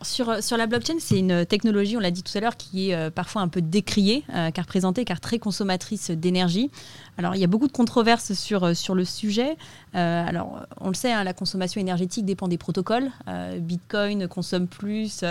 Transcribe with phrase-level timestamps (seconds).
[0.00, 2.94] Euh, sur la blockchain, c'est une technologie, on l'a dit tout à l'heure, qui est
[2.94, 6.70] euh, parfois un peu décriée, euh, car présentée, car très consommatrice d'énergie.
[7.18, 9.56] Alors il y a beaucoup de controverses sur, le sujet.
[9.94, 13.10] alors on le sait, hein, la consommation énergétique dépend des protocoles.
[13.58, 15.24] Bitcoin consomme plus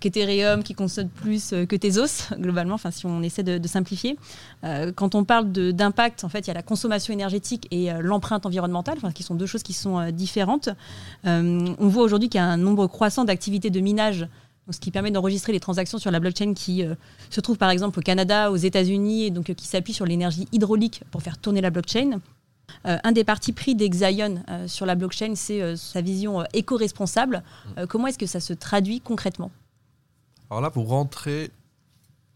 [0.00, 4.18] qu'Ethereum, qui consomme plus que Tezos, globalement, si on essaie de, de simplifier.
[4.94, 8.96] quand on parle d'impact, en fait, il y a la consommation énergétique et l'empreinte environnementale,
[9.14, 10.70] qui sont deux choses qui sont différentes.
[11.24, 13.97] on voit aujourd'hui qu'il y a un nombre croissant d'activités de minage,
[14.70, 16.94] ce qui permet d'enregistrer les transactions sur la blockchain qui euh,
[17.30, 20.46] se trouve par exemple au Canada, aux États-Unis, et donc euh, qui s'appuie sur l'énergie
[20.52, 22.20] hydraulique pour faire tourner la blockchain.
[22.86, 27.42] Euh, un des partis pris d'Exaion sur la blockchain, c'est sa vision éco-responsable.
[27.88, 29.50] comment est-ce que ça se traduit concrètement?
[30.50, 31.50] Alors là, vous rentrez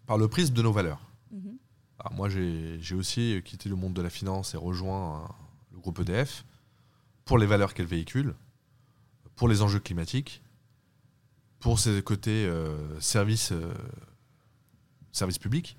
[0.06, 1.00] par le prisme de nos valeurs.
[1.32, 1.58] Mhm.
[2.12, 5.28] moi, j'ai aussi quitté le monde de la finance et rejoint
[5.70, 6.46] le groupe EDF
[7.26, 8.34] pour les valeurs qu'elle véhicule,
[9.36, 10.42] pour les enjeux climatiques
[11.62, 13.72] pour ces côtés euh, service, euh,
[15.40, 15.78] public.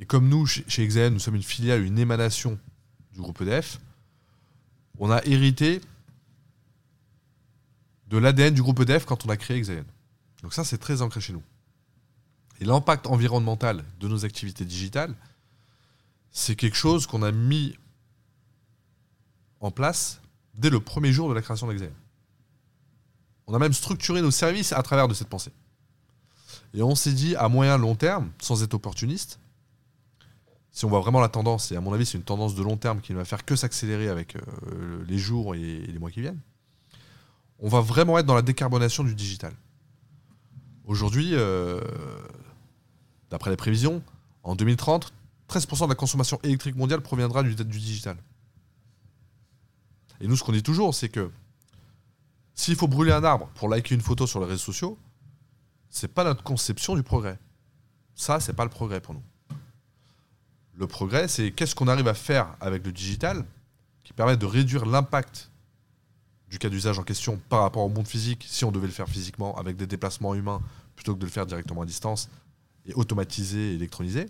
[0.00, 2.58] Et comme nous, chez, chez nous sommes une filiale, une émanation
[3.12, 3.80] du groupe EDF,
[4.98, 5.80] on a hérité
[8.08, 9.84] de l'ADN du groupe EDF quand on a créé Exaen.
[10.42, 11.42] Donc ça, c'est très ancré chez nous.
[12.60, 15.14] Et l'impact environnemental de nos activités digitales,
[16.32, 17.78] c'est quelque chose qu'on a mis
[19.60, 20.20] en place
[20.54, 21.92] dès le premier jour de la création d'Exaen.
[23.52, 25.52] On a même structuré nos services à travers de cette pensée.
[26.72, 29.38] Et on s'est dit, à moyen long terme, sans être opportuniste,
[30.70, 32.78] si on voit vraiment la tendance, et à mon avis c'est une tendance de long
[32.78, 36.22] terme qui ne va faire que s'accélérer avec euh, les jours et les mois qui
[36.22, 36.40] viennent,
[37.58, 39.52] on va vraiment être dans la décarbonation du digital.
[40.86, 41.78] Aujourd'hui, euh,
[43.28, 44.02] d'après les prévisions,
[44.44, 45.12] en 2030,
[45.50, 48.16] 13% de la consommation électrique mondiale proviendra du, du digital.
[50.22, 51.30] Et nous, ce qu'on dit toujours, c'est que
[52.54, 54.98] s'il faut brûler un arbre pour liker une photo sur les réseaux sociaux,
[55.88, 57.38] c'est pas notre conception du progrès.
[58.14, 59.22] Ça, c'est pas le progrès pour nous.
[60.74, 63.44] Le progrès, c'est qu'est-ce qu'on arrive à faire avec le digital
[64.04, 65.50] qui permet de réduire l'impact
[66.48, 69.08] du cas d'usage en question par rapport au monde physique, si on devait le faire
[69.08, 70.60] physiquement avec des déplacements humains
[70.94, 72.28] plutôt que de le faire directement à distance
[72.84, 74.28] et automatisé et électronisé.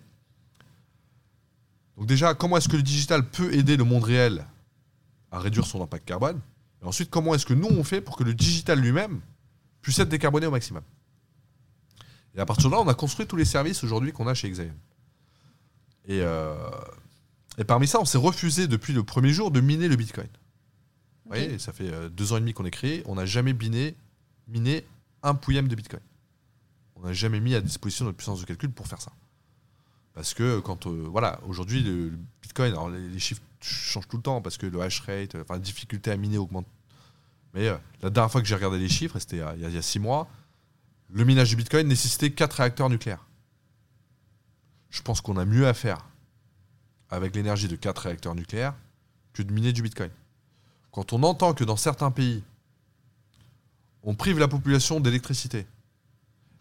[1.96, 4.46] Donc déjà, comment est-ce que le digital peut aider le monde réel
[5.30, 6.40] à réduire son impact carbone?
[6.82, 9.20] Et ensuite, comment est-ce que nous, on fait pour que le digital lui-même
[9.80, 10.82] puisse être décarboné au maximum?
[12.34, 14.48] Et à partir de là, on a construit tous les services aujourd'hui qu'on a chez
[14.48, 14.74] Exaion.
[16.06, 16.54] Et, euh,
[17.58, 20.28] et parmi ça, on s'est refusé depuis le premier jour de miner le Bitcoin.
[21.24, 23.52] Vous voyez, ça fait euh, deux ans et demi qu'on est créé, on n'a jamais
[23.52, 23.94] miné,
[24.48, 24.84] miné
[25.22, 26.02] un pouillème de Bitcoin.
[26.96, 29.12] On n'a jamais mis à disposition notre puissance de calcul pour faire ça.
[30.14, 32.12] Parce que quand, euh, voilà, aujourd'hui, le,
[32.42, 35.60] Bitcoin, alors les, chiffres changent tout le temps parce que le hash rate, enfin, la
[35.60, 36.66] difficulté à miner augmente.
[37.54, 39.98] Mais euh, la dernière fois que j'ai regardé les chiffres, c'était il, y a six
[39.98, 40.28] mois,
[41.10, 43.26] le minage du Bitcoin nécessitait quatre réacteurs nucléaires.
[44.90, 46.06] Je pense qu'on a mieux à faire
[47.10, 48.74] avec l'énergie de quatre réacteurs nucléaires
[49.32, 50.10] que de miner du Bitcoin.
[50.90, 52.42] Quand on entend que dans certains pays,
[54.02, 55.66] on prive la population d'électricité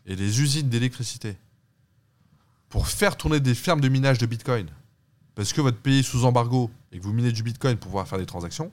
[0.05, 1.37] et les usines d'électricité
[2.69, 4.67] pour faire tourner des fermes de minage de Bitcoin,
[5.35, 8.07] parce que votre pays est sous embargo et que vous minez du Bitcoin pour pouvoir
[8.07, 8.71] faire des transactions,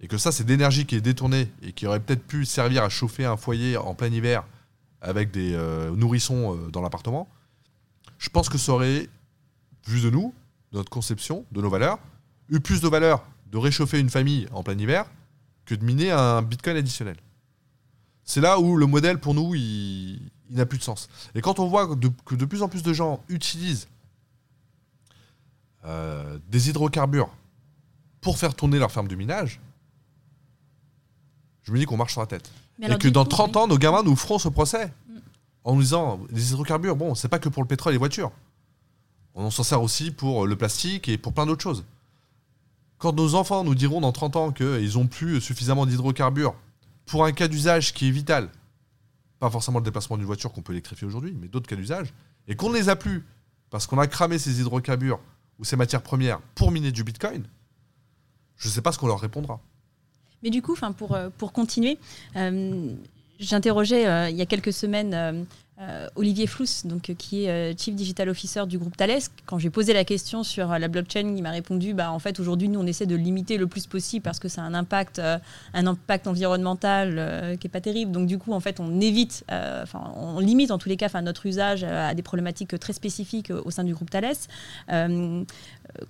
[0.00, 2.88] et que ça, c'est d'énergie qui est détournée et qui aurait peut-être pu servir à
[2.88, 4.44] chauffer un foyer en plein hiver
[5.00, 7.28] avec des euh, nourrissons euh, dans l'appartement,
[8.18, 9.08] je pense que ça aurait,
[9.86, 10.34] vu de nous,
[10.72, 11.98] de notre conception, de nos valeurs,
[12.48, 15.06] eu plus de valeur de réchauffer une famille en plein hiver
[15.64, 17.16] que de miner un Bitcoin additionnel.
[18.24, 20.20] C'est là où le modèle, pour nous, il,
[20.50, 21.08] il n'a plus de sens.
[21.34, 23.88] Et quand on voit que de plus en plus de gens utilisent
[25.88, 27.30] euh, des hydrocarbures
[28.20, 29.60] pour faire tourner leur ferme de minage,
[31.62, 32.50] je me dis qu'on marche sur la tête.
[32.80, 34.86] et que dans 30 ans, nos gamins nous feront ce procès.
[34.86, 35.18] Mm.
[35.64, 38.30] En nous disant, les hydrocarbures, bon, c'est pas que pour le pétrole et les voitures.
[39.34, 41.84] On s'en sert aussi pour le plastique et pour plein d'autres choses.
[42.98, 46.54] Quand nos enfants nous diront dans 30 ans qu'ils n'ont plus suffisamment d'hydrocarbures
[47.06, 48.50] pour un cas d'usage qui est vital,
[49.38, 52.12] pas forcément le déplacement d'une voiture qu'on peut électrifier aujourd'hui, mais d'autres cas d'usage,
[52.48, 53.24] et qu'on ne les a plus
[53.70, 55.20] parce qu'on a cramé ces hydrocarbures
[55.58, 57.44] ou ces matières premières pour miner du Bitcoin,
[58.56, 59.60] je ne sais pas ce qu'on leur répondra.
[60.42, 61.98] Mais du coup, pour, euh, pour continuer,
[62.36, 62.92] euh,
[63.40, 65.46] j'interrogeais il y a quelques semaines
[65.80, 69.20] euh, Olivier Flouss, donc, euh, qui est euh, Chief Digital Officer du groupe Thales.
[69.46, 72.68] Quand j'ai posé la question sur la blockchain, il m'a répondu bah, en fait, aujourd'hui,
[72.68, 75.86] nous, on essaie de limiter le plus possible parce que ça a un impact, un
[75.86, 78.10] impact environnemental qui n'est pas terrible.
[78.10, 81.46] Donc, du coup, en fait, on évite, enfin, on limite en tous les cas notre
[81.46, 84.34] usage à des problématiques très spécifiques au sein du groupe Thales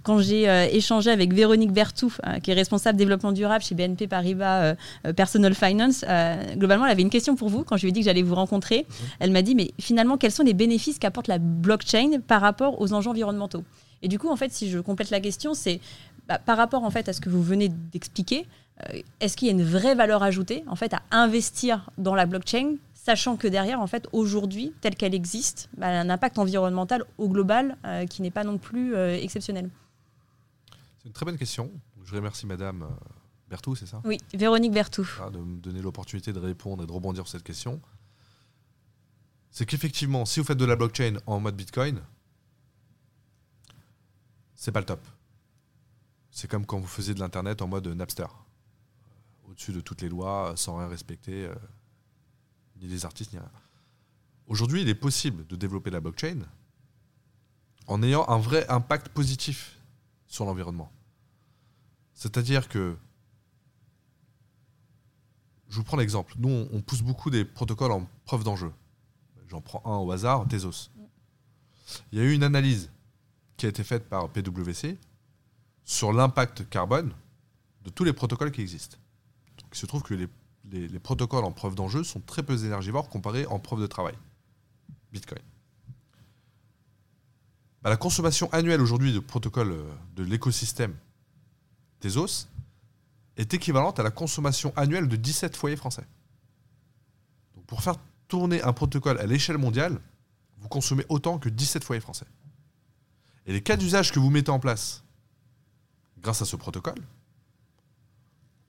[0.02, 0.44] quand j'ai
[0.74, 4.74] échangé avec Véronique Bertou, euh, qui est responsable développement durable chez BNP Paribas
[5.16, 6.04] Personal Finance,
[6.56, 8.34] globalement, elle avait une question pour vous quand je lui ai dit que j'allais vous
[8.34, 8.86] rencontrer.
[8.88, 9.06] Mhm.
[9.20, 12.94] Elle m'a dit, mais finalement, quels sont les bénéfices qu'apporte la blockchain par rapport aux
[12.94, 13.64] enjeux environnementaux
[14.00, 15.80] Et du coup, en fait, si je complète la question, c'est
[16.26, 18.46] bah, par rapport en fait à ce que vous venez d'expliquer,
[19.18, 22.76] est-ce qu'il y a une vraie valeur ajoutée en fait à investir dans la blockchain
[23.08, 27.04] sachant que derrière, en fait, aujourd'hui, telle qu'elle existe, bah, elle a un impact environnemental
[27.16, 29.70] au global euh, qui n'est pas non plus euh, exceptionnel
[30.98, 31.70] C'est une très bonne question.
[32.04, 32.86] Je remercie Madame euh,
[33.48, 34.02] Bertou, c'est ça?
[34.04, 35.08] Oui, Véronique Bertou.
[35.32, 37.80] de me donner l'opportunité de répondre et de rebondir sur cette question.
[39.50, 42.00] C'est qu'effectivement, si vous faites de la blockchain en mode Bitcoin,
[44.54, 45.06] c'est pas le top.
[46.30, 48.26] C'est comme quand vous faisiez de l'Internet en mode Napster.
[49.48, 51.50] Au-dessus de toutes les lois, sans rien respecter
[52.80, 53.50] ni des artistes, ni rien.
[54.46, 56.40] Aujourd'hui, il est possible de développer la blockchain
[57.86, 59.78] en ayant un vrai impact positif
[60.26, 60.92] sur l'environnement.
[62.14, 62.96] C'est-à-dire que,
[65.68, 68.72] je vous prends l'exemple, nous on, pousse beaucoup des protocoles en preuve d'enjeu.
[69.48, 70.90] J'en prends un au hasard, Tezos.
[72.12, 72.90] Il y a eu une analyse
[73.56, 74.98] qui a été faite par PwC
[75.84, 77.12] sur l'impact carbone
[77.84, 78.98] de tous les protocoles qui existent.
[79.72, 80.28] il se trouve que les
[80.70, 84.14] les, protocoles en preuve d'enjeu sont très peu énergivores comparés en preuve de travail.
[85.12, 85.42] Bitcoin.
[87.82, 90.94] Bah, la consommation annuelle aujourd'hui de protocoles euh, de l'écosystème
[92.00, 92.48] Tezos
[93.36, 96.06] est équivalente à la consommation annuelle de 17 foyers français.
[97.54, 97.96] Donc pour faire
[98.28, 100.00] tourner un protocole à l'échelle mondiale,
[100.58, 102.26] vous consommez autant que 17 foyers français.
[103.46, 105.02] Et les cas d'usage que vous mettez en place
[106.20, 106.98] grâce à ce protocole,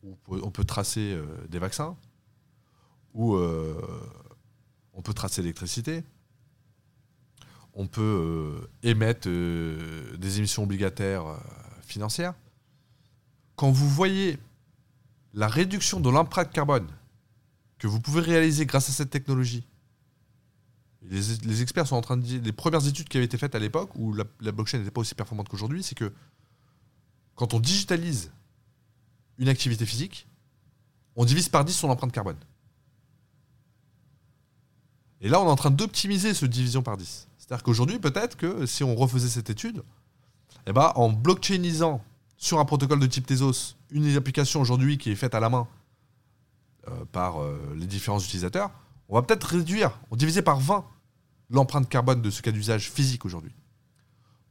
[0.03, 1.97] on peut tracer euh, des vaccins,
[3.13, 3.75] où euh,
[4.93, 6.03] on peut tracer l'électricité,
[7.73, 11.25] on peut euh, émettre des émissions obligataires
[11.81, 12.33] financières.
[13.55, 14.37] Quand vous voyez
[15.33, 16.87] la réduction de l'empreinte carbone
[17.79, 19.65] que vous pouvez réaliser grâce à cette technologie,
[21.03, 23.59] les, experts sont en train de dire, les premières études qui avaient été faites à
[23.59, 26.11] l'époque, où la, blockchain n'était pas aussi performante qu'aujourd'hui, c'est que
[27.35, 28.31] quand on digitalise
[29.37, 30.27] une activité physique,
[31.15, 32.37] on divise par 10 son empreinte carbone.
[35.21, 37.27] Et là, on est en train d'optimiser ce division par 10.
[37.37, 39.83] C'est-à-dire qu'aujourd'hui, peut-être que si on refaisait cette étude,
[40.67, 42.03] eh ben, en blockchainisant
[42.37, 45.67] sur un protocole de type Tezos une application aujourd'hui qui est faite à la main
[47.11, 48.71] par euh, les différents utilisateurs,
[49.07, 50.85] on va peut-être réduire, on diviser par 20
[51.49, 53.51] l'empreinte carbone de ce cas d'usage physique aujourd'hui.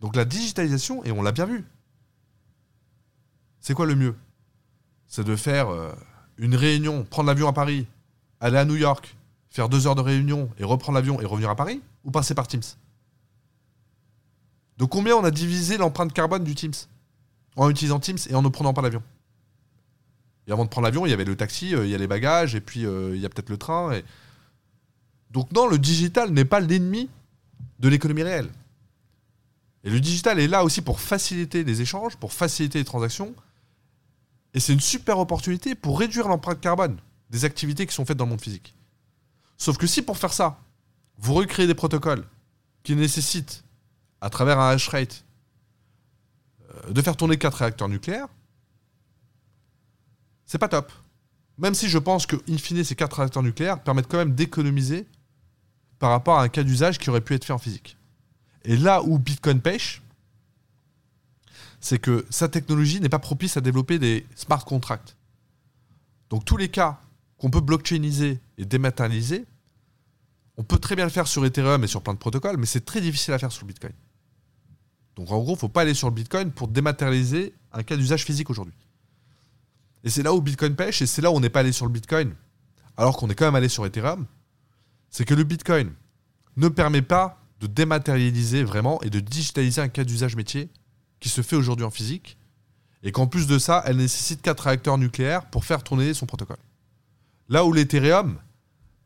[0.00, 1.64] Donc la digitalisation, et on l'a bien vu,
[3.61, 4.14] c'est quoi le mieux?
[5.06, 5.93] C'est de faire euh,
[6.37, 7.87] une réunion, prendre l'avion à Paris,
[8.40, 9.17] aller à New York,
[9.50, 12.46] faire deux heures de réunion et reprendre l'avion et revenir à Paris, ou passer par
[12.46, 12.62] Teams?
[14.76, 16.75] De combien on a divisé l'empreinte carbone du Teams?
[17.56, 19.02] En utilisant Teams et en ne prenant pas l'avion?
[20.48, 22.06] Et avant de prendre l'avion, il y avait le taxi, euh, il y a les
[22.06, 24.00] bagages, et puis euh, il y a peut-être le train.
[25.30, 27.08] Donc non, le digital n'est pas l'ennemi
[27.78, 28.50] de l'économie réelle.
[29.84, 33.34] Et le digital est là aussi pour faciliter les échanges, pour faciliter les transactions,
[34.54, 36.96] et c'est une super opportunité pour réduire l'empreinte carbone
[37.30, 38.75] des activités qui sont faites dans le monde physique.
[39.58, 40.58] Sauf que si pour faire ça,
[41.18, 42.25] vous recréez des protocoles
[42.82, 43.64] qui nécessitent,
[44.20, 45.25] à travers un hash rate,
[46.70, 48.28] euh, de faire tourner quatre réacteurs nucléaires,
[50.49, 50.90] c'est pas top.
[51.59, 55.07] Même si je pense que, in fine, ces quatre réacteurs nucléaires permettent quand même d'économiser
[56.00, 57.97] par rapport à un cas d'usage qui aurait pu être fait en physique.
[58.64, 60.02] Et là où Bitcoin pêche,
[61.81, 65.17] c'est que sa technologie n'est pas propice à développer des smart contracts.
[66.31, 67.00] Donc tous les cas
[67.37, 69.45] qu'on peut blockchainiser et dématérialiser,
[70.57, 72.85] on peut très bien le faire sur Ethereum et sur plein de protocoles, mais c'est
[72.85, 73.93] très difficile à faire sur Bitcoin.
[75.14, 77.97] Donc en gros, il ne faut pas aller sur le Bitcoin pour dématérialiser un cas
[77.97, 78.75] d'usage physique aujourd'hui.
[80.05, 81.87] Et c'est là où Bitcoin pêche, et c'est là où on n'est pas allé sur
[81.87, 82.35] le Bitcoin,
[82.97, 84.26] alors qu'on est quand même allé sur Ethereum,
[85.11, 85.93] c'est que le Bitcoin
[86.57, 90.69] ne permet pas de dématérialiser vraiment et de digitaliser un cas d'usage métier
[91.21, 92.37] qui se fait aujourd'hui en physique,
[93.02, 96.59] et qu'en plus de ça, elle nécessite quatre réacteurs nucléaires pour faire tourner son protocole.
[97.49, 98.38] Là où l'Ethereum,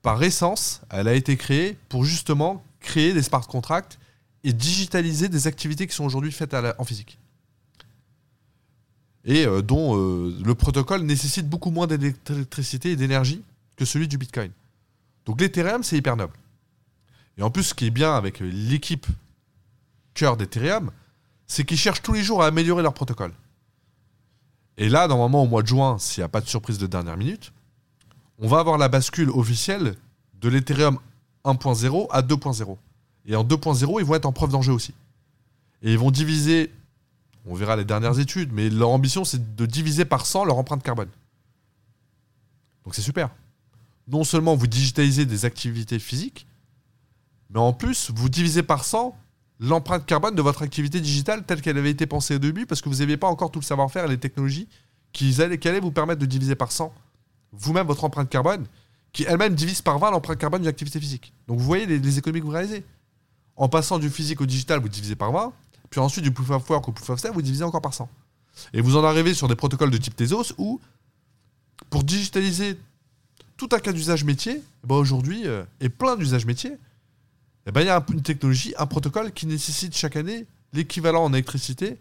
[0.02, 3.98] par essence, elle a été créée pour justement créer des smart contracts
[4.44, 7.18] et digitaliser des activités qui sont aujourd'hui faites en physique.
[9.24, 13.42] Et euh, dont euh, le protocole nécessite beaucoup moins d'électricité et d'énergie
[13.76, 14.50] que celui du Bitcoin.
[15.26, 16.34] Donc l'Ethereum, c'est hyper noble.
[17.38, 19.06] Et en plus, ce qui est bien avec l'équipe
[20.14, 20.90] cœur d'Ethereum,
[21.46, 23.32] c'est qu'ils cherchent tous les jours à améliorer leur protocole.
[24.76, 27.16] Et là, normalement, au mois de juin, s'il n'y a pas de surprise de dernière
[27.16, 27.52] minute,
[28.38, 29.94] on va avoir la bascule officielle
[30.40, 30.98] de l'Ethereum
[31.44, 32.76] 1.0 à 2.0.
[33.26, 34.94] Et en 2.0, ils vont être en preuve d'enjeu aussi.
[35.82, 36.72] Et ils vont diviser,
[37.46, 40.82] on verra les dernières études, mais leur ambition, c'est de diviser par 100 leur empreinte
[40.82, 41.08] carbone.
[42.84, 43.30] Donc c'est super.
[44.08, 46.46] Non seulement vous digitalisez des activités physiques,
[47.50, 49.16] mais en plus, vous divisez par 100
[49.60, 52.88] l'empreinte carbone de votre activité digitale telle qu'elle avait été pensée au début, parce que
[52.88, 54.68] vous n'aviez pas encore tout le savoir-faire et les technologies
[55.12, 56.92] qui allaient, vous permettre de diviser par 100
[57.52, 58.64] vous-même votre empreinte carbone,
[59.12, 61.34] qui elle-même divise par 20 l'empreinte carbone d'une activité physique.
[61.46, 62.82] Donc vous voyez les, économies que vous réalisez.
[63.56, 65.52] En passant du physique au digital, vous divisez par 20,
[65.92, 68.08] puis ensuite du proof of work au proof of stake, vous divisez encore par 100.
[68.72, 70.80] Et vous en arrivez sur des protocoles de type Tezos où,
[71.90, 72.78] pour digitaliser
[73.58, 76.78] tout un cas d'usage métier, eh ben aujourd'hui, euh, et plein d'usages métiers,
[77.66, 81.32] eh ben il y a une technologie, un protocole qui nécessite chaque année l'équivalent en
[81.34, 81.98] électricité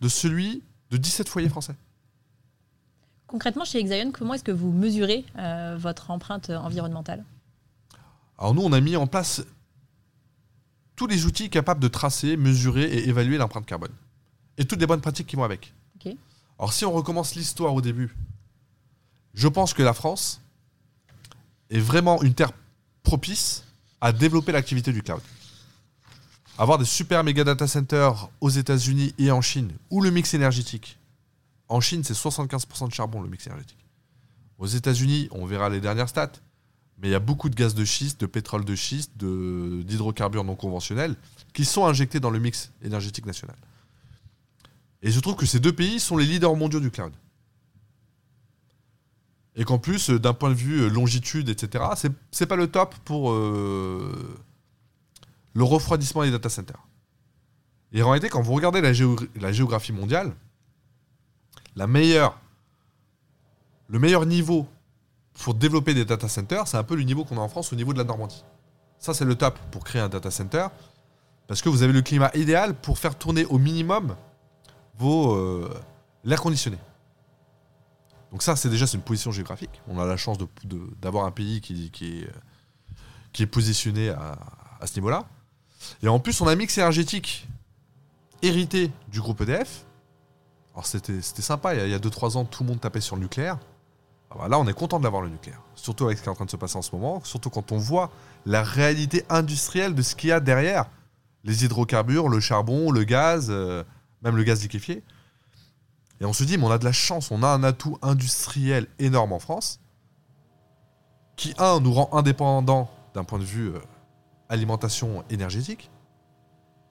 [0.00, 1.76] de celui de 17 foyers français.
[3.26, 7.22] Concrètement, chez Exaion, comment est-ce que vous mesurez euh, votre empreinte environnementale?
[8.38, 9.42] Alors nous, on a mis en place
[10.98, 13.92] tous les outils capables de tracer, mesurer et évaluer l'empreinte carbone.
[14.58, 15.72] Et toutes les bonnes pratiques qui vont avec.
[16.58, 18.16] Alors si on recommence l'histoire au début,
[19.32, 20.40] je pense que la France
[21.70, 22.50] est vraiment une terre
[23.04, 23.62] propice
[24.00, 25.20] à développer l'activité du cloud.
[26.58, 30.98] Avoir des super méga data centers aux États-Unis et en Chine, où le mix énergétique
[31.68, 33.86] en Chine, c'est 75% de charbon, le mix énergétique.
[34.58, 36.32] Aux États-Unis, on verra les dernières stats,
[37.00, 40.56] mais il y a beaucoup de gaz de schiste, de pétrole de schiste, d'hydrocarbures non
[40.56, 41.16] conventionnels
[41.52, 43.56] qui sont injectés dans le mix énergétique national.
[45.02, 47.12] Et je trouve que ces deux pays sont les leaders mondiaux du cloud.
[49.54, 51.84] Et qu'en plus, d'un point de vue longitude, etc.,
[52.30, 54.12] c'est pas le top pour euh,
[55.54, 56.86] le refroidissement des data centers.
[57.92, 60.34] Et en réalité, quand vous regardez la géographie mondiale,
[61.74, 62.38] la meilleure,
[63.88, 64.68] le meilleur niveau
[65.42, 67.76] pour développer des data centers, c'est un peu le niveau qu'on a en France au
[67.76, 68.44] niveau de la Normandie.
[68.98, 70.66] Ça, c'est le top pour créer un data center,
[71.46, 74.16] parce que vous avez le climat idéal pour faire tourner au minimum
[74.98, 75.72] vos euh,
[76.24, 76.76] l'air conditionné.
[78.32, 79.80] Donc ça, c'est déjà une position géographique.
[79.88, 80.36] On a la chance
[81.00, 82.26] d'avoir un pays qui,
[83.38, 84.36] est positionné à,
[84.80, 85.24] à ce niveau-là.
[86.02, 87.48] Et en plus, on a un mix énergétique
[88.42, 89.84] hérité du groupe EDF,
[90.74, 93.58] alors c'était sympa, il y a 2-3 ans, tout le monde tapait sur le nucléaire.
[94.30, 95.62] Ah bah là, on est content d'avoir le nucléaire.
[95.74, 97.72] Surtout avec ce qui est en train de se passer en ce moment, surtout quand
[97.72, 98.10] on voit
[98.44, 100.86] la réalité industrielle de ce qu'il y a derrière.
[101.44, 103.84] Les hydrocarbures, le charbon, le gaz, euh,
[104.22, 105.02] même le gaz liquéfié.
[106.20, 108.86] Et on se dit, mais on a de la chance, on a un atout industriel
[108.98, 109.80] énorme en France,
[111.36, 113.78] qui, un, nous rend indépendants d'un point de vue euh,
[114.48, 115.90] alimentation énergétique,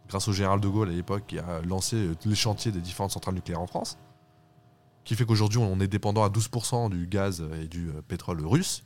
[0.08, 3.12] grâce au général de Gaulle à l'époque qui a lancé euh, les chantiers des différentes
[3.12, 3.98] centrales nucléaires en France,
[5.07, 8.83] qui fait qu'aujourd'hui on est dépendant à 12% du gaz et du euh, pétrole russe.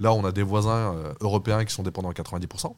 [0.00, 2.74] Là, on a des voisins euh, européens qui sont dépendants à 90%.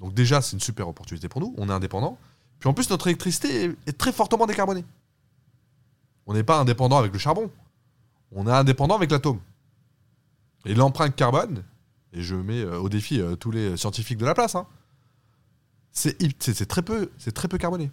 [0.00, 2.18] Donc déjà, c'est une super opportunité pour nous, on est indépendant.
[2.58, 4.84] Puis en plus, notre électricité est très fortement décarbonée.
[6.26, 7.50] On n'est pas indépendant avec le charbon,
[8.32, 9.40] on est indépendant avec l'atome.
[10.66, 11.64] Et l'empreinte carbone,
[12.12, 14.66] et je mets au défi tous les scientifiques de la place, hein,
[15.90, 17.90] c'est très peu, c'est très peu carboné.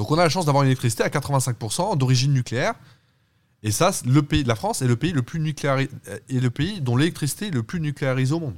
[0.00, 2.72] Donc on a la chance d'avoir une électricité à 85% d'origine nucléaire.
[3.62, 6.80] Et ça, le pays de la France est le pays le plus est le pays
[6.80, 8.56] dont l'électricité est le plus nucléarisée au monde.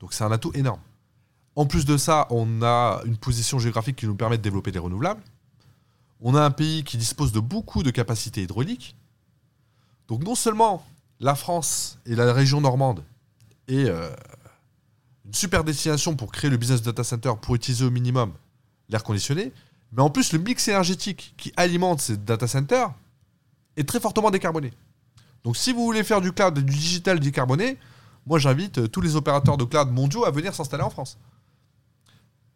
[0.00, 0.80] Donc c'est un atout énorme.
[1.54, 4.80] En plus de ça, on a une position géographique qui nous permet de développer des
[4.80, 5.22] renouvelables.
[6.20, 8.96] On a un pays qui dispose de beaucoup de capacités hydrauliques.
[10.08, 10.84] Donc non seulement
[11.20, 13.04] la France et la région normande
[13.68, 14.10] et euh,
[15.26, 18.32] une super destination pour créer le business data center pour utiliser au minimum
[18.88, 19.52] l'air conditionné.
[19.94, 22.92] Mais en plus, le mix énergétique qui alimente ces data centers
[23.76, 24.72] est très fortement décarboné.
[25.44, 27.78] Donc si vous voulez faire du cloud et du digital décarboné,
[28.26, 31.18] moi j'invite euh, tous les opérateurs de cloud mondiaux à venir s'installer en France.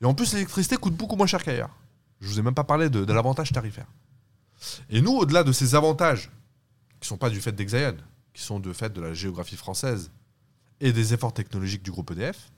[0.01, 1.71] Et en plus, l'électricité coûte beaucoup moins cher qu'ailleurs.
[2.21, 3.87] Je vous ai même pas parlé de, l'avantage tarifaire.
[4.91, 6.31] Et nous, au-delà de ces avantages,
[7.01, 7.97] qui ne sont pas du fait d'Exaion,
[8.33, 10.11] qui sont du fait de la géographie française
[10.81, 12.51] et des efforts technologiques du groupe EDF,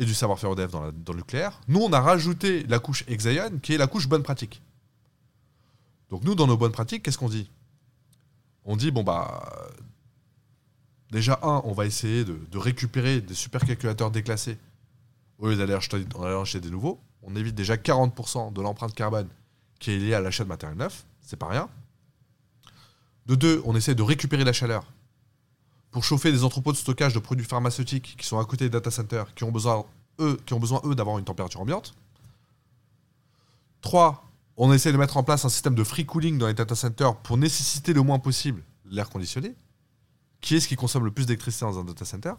[0.00, 1.60] et du savoir-faire EDF dans, dans, le nucléaire.
[1.68, 4.62] Nous, on a rajouté la couche Exaion, qui est la couche bonne pratique.
[6.08, 7.48] Donc nous, dans nos bonnes pratiques, qu'est-ce qu'on dit?
[8.64, 9.42] On dit, bon, bah...
[11.10, 14.58] Déjà, un, on va essayer de, récupérer des supercalculateurs déclassés
[15.38, 16.04] au lieu d'aller acheter,
[16.40, 17.00] acheter, des nouveaux.
[17.22, 19.28] On évite déjà 40% de l'empreinte carbone
[19.80, 21.04] qui est liée à l'achat de matériel neuf.
[21.20, 21.68] C'est pas rien.
[23.26, 24.84] De deux, on essaie de récupérer la chaleur.
[25.90, 28.90] Pour chauffer des entrepôts de stockage de produits pharmaceutiques qui sont à côté des data
[28.90, 29.84] centers, qui ont besoin,
[30.20, 30.38] eux,
[30.94, 31.94] d'avoir une température ambiante.
[33.82, 34.24] 3.
[34.56, 37.16] On essaie de mettre en place un système de free cooling dans les data centers
[37.16, 39.54] pour nécessiter le moins possible l'air conditionné.
[40.40, 42.32] Qui est ce qui consomme le plus d'électricité dans un data center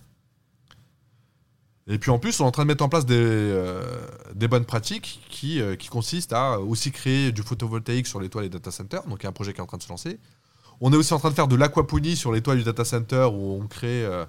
[1.87, 4.65] Et puis en plus, on est en train de mettre en place des, euh, bonnes
[4.65, 8.71] pratiques qui, euh, qui consistent à aussi créer du photovoltaïque sur les toits des data
[8.71, 9.03] centers.
[9.07, 10.19] Donc il y a un projet qui est en train de se lancer.
[10.81, 13.29] On est aussi en train de faire de l'aquaponie sur les toits du data center
[13.31, 14.25] où on crée, euh,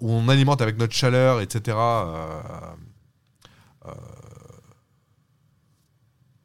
[0.00, 1.76] où on alimente avec notre chaleur, etc.
[1.78, 2.42] euh,
[3.86, 3.92] euh,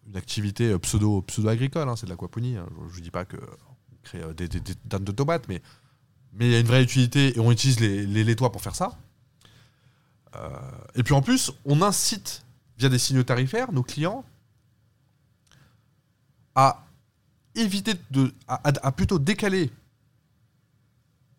[0.07, 2.57] une activité euh, pseudo, pseudo-agricole, hein, c'est de l'aquaponie.
[2.57, 2.67] hein.
[2.77, 3.37] Je ne vous dis pas qu'on
[4.03, 5.61] crée des, des, dames de tomates, mais
[6.33, 8.75] mais il y a une vraie utilité et on utilise les, les, toits pour faire
[8.75, 8.99] ça.
[10.93, 12.45] Et puis en plus, on incite
[12.77, 14.23] via des signaux tarifaires nos clients
[16.53, 16.86] à
[17.57, 18.33] éviter de.
[18.47, 19.71] à, plutôt décaler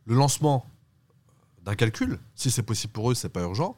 [0.07, 0.67] le lancement
[1.65, 3.77] d'un calcul, si c'est possible pour eux, c'est pas urgent,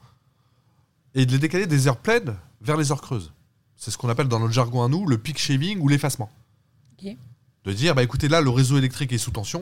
[1.15, 3.33] et de les décaler des heures pleines vers les heures creuses.
[3.77, 6.31] C'est ce qu'on appelle dans notre jargon à nous le peak shaving ou l'effacement.
[7.65, 9.61] De dire, bah écoutez, là, le réseau électrique est sous tension.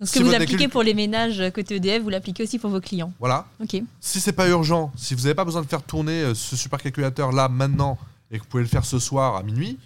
[0.00, 2.58] Donc, ce Si que vous appliquez calcul- pour les ménages côté EDF, vous l'appliquez aussi
[2.58, 3.12] pour vos clients.
[3.20, 3.46] Voilà.
[3.60, 3.76] Ok.
[4.00, 7.30] Si c'est pas urgent, si vous n'avez pas besoin de faire tourner euh, ce supercalculateur
[7.32, 7.98] là maintenant
[8.32, 9.78] et que vous pouvez le faire ce soir à minuit,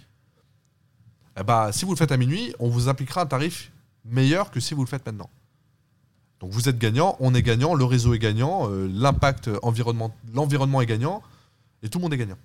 [1.39, 3.71] eh bah, si vous le faites à minuit, on vous appliquera un tarif
[4.05, 5.29] meilleur que si vous le faites maintenant.
[6.39, 10.81] Donc vous êtes gagnant, on est gagnant, le réseau est gagnant, euh, l'impact environnement, l'environnement
[10.81, 11.23] est gagnant
[11.81, 12.37] et tout le monde est gagnant.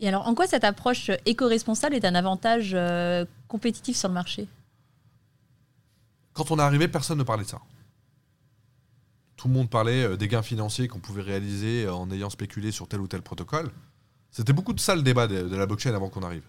[0.00, 4.48] Et alors, en quoi cette approche éco-responsable est un avantage euh, compétitif sur le marché?
[6.32, 7.60] Quand on est arrivé, personne ne parlait de ça.
[9.36, 12.88] Tout le monde parlait euh, des gains financiers qu'on pouvait réaliser en ayant spéculé sur
[12.88, 13.70] tel ou tel protocole.
[14.32, 16.42] C'était beaucoup de ça le débat de, de la blockchain avant qu'on arrive.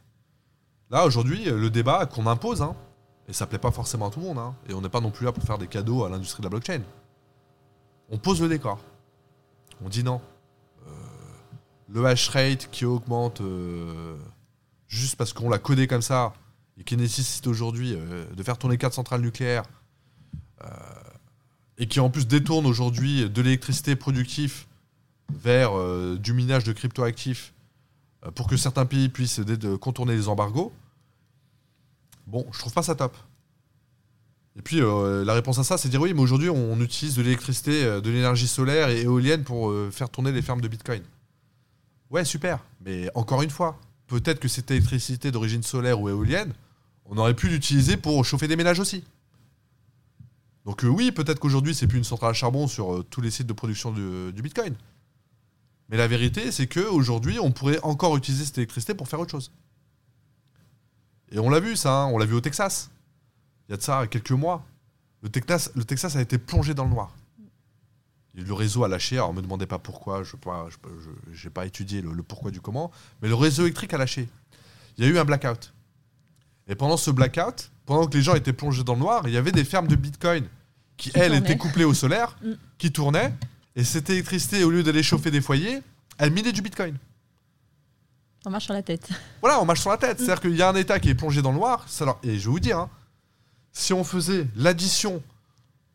[0.92, 2.76] Là, aujourd'hui, le débat qu'on impose, hein,
[3.28, 5.12] et ça plaît pas forcément à tout le monde, hein, et on n'est pas non
[5.12, 6.82] plus là pour faire des cadeaux à l'industrie de la blockchain.
[8.10, 8.80] On pose le décor.
[9.84, 10.22] On dit non.
[10.88, 10.92] Euh,
[11.90, 14.16] le hash rate qui augmente euh,
[14.88, 16.34] juste parce qu'on l'a codé comme ça,
[16.78, 19.64] et qui nécessite aujourd'hui euh, de faire tourner quatre centrales nucléaires,
[21.78, 24.66] et qui en plus détourne aujourd'hui de l'électricité productive
[25.32, 25.74] vers
[26.18, 27.54] du minage de cryptoactifs
[28.34, 29.42] pour que certains pays puissent
[29.80, 30.72] contourner les embargos,
[32.28, 33.16] bon, je trouve pas ça top.
[34.58, 37.22] Et puis euh, la réponse à ça, c'est dire oui, mais aujourd'hui on, utilise de
[37.22, 41.02] l'électricité, euh, de l'énergie solaire et éolienne pour euh, faire tourner les fermes de Bitcoin.
[42.10, 42.60] Ouais, super.
[42.82, 46.54] Mais encore une fois, peut-être que cette électricité d'origine solaire ou éolienne,
[47.06, 49.04] on aurait pu l'utiliser pour chauffer des ménages aussi.
[50.66, 53.54] Donc oui, peut-être qu'aujourd'hui, c'est plus une centrale à charbon sur tous les sites de
[53.54, 54.74] production du, du Bitcoin.
[55.90, 59.52] Mais la vérité, c'est qu'aujourd'hui, on pourrait encore utiliser cette électricité pour faire autre chose.
[61.36, 62.90] Et on l'a vu, ça, hein, on l'a vu au Texas.
[63.68, 64.66] Il y a de ça quelques mois.
[65.22, 67.14] Le Texas, le Texas a été plongé dans le noir.
[68.38, 70.36] Et le réseau a lâché, alors ne me demandez pas pourquoi, je
[71.44, 72.90] n'ai pas étudié le, le pourquoi du comment,
[73.22, 74.30] mais le réseau électrique a lâché.
[74.98, 75.74] Il y a eu un blackout.
[76.68, 79.38] Et pendant ce blackout, pendant que les gens étaient plongés dans le noir, il y
[79.38, 80.46] avait des fermes de Bitcoin
[80.96, 81.38] qui, Qui elles, tournaient.
[81.40, 82.52] étaient couplées au solaire, Mm.
[82.78, 83.34] qui tournaient,
[83.76, 85.82] et cette électricité, au lieu d'aller chauffer des foyers,
[86.18, 86.98] elle minait du Bitcoin.
[88.46, 89.10] On marche sur la tête.
[89.42, 90.18] Voilà, on marche sur la tête.
[90.20, 91.86] C'est-à-dire qu'il y a un État qui est plongé dans le noir.
[92.24, 92.90] Et je vais vous dire, hein,
[93.72, 95.22] si on faisait l'addition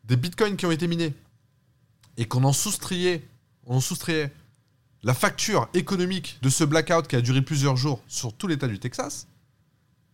[0.05, 1.13] des bitcoins qui ont été minés
[2.17, 3.27] et qu'on en soustrayait,
[3.65, 4.31] on en soustrayait
[5.03, 8.79] la facture économique de ce blackout qui a duré plusieurs jours sur tout l'État du
[8.79, 9.27] Texas,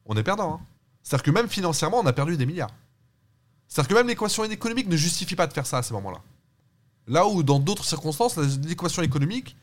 [0.05, 0.55] on est perdant.
[0.55, 0.59] hein.
[1.03, 2.71] C'est-à-dire que même financièrement, on a perdu des milliards.
[3.67, 6.21] C'est-à-dire que même l'équation économique ne justifie pas de faire ça à ce moment-là.
[7.07, 9.57] Là où, dans d'autres circonstances, l'équation économique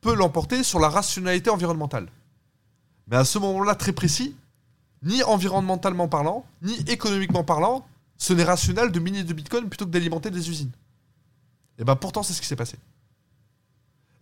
[0.00, 2.08] peut l'emporter sur la rationalité environnementale.
[3.08, 4.34] Mais à ce moment-là très précis,
[5.02, 9.90] ni environnementalement parlant, ni économiquement parlant, ce n'est rationnel de miner de Bitcoin plutôt que
[9.90, 10.72] d'alimenter des usines.
[11.78, 12.78] Et ben pourtant, c'est ce qui s'est passé.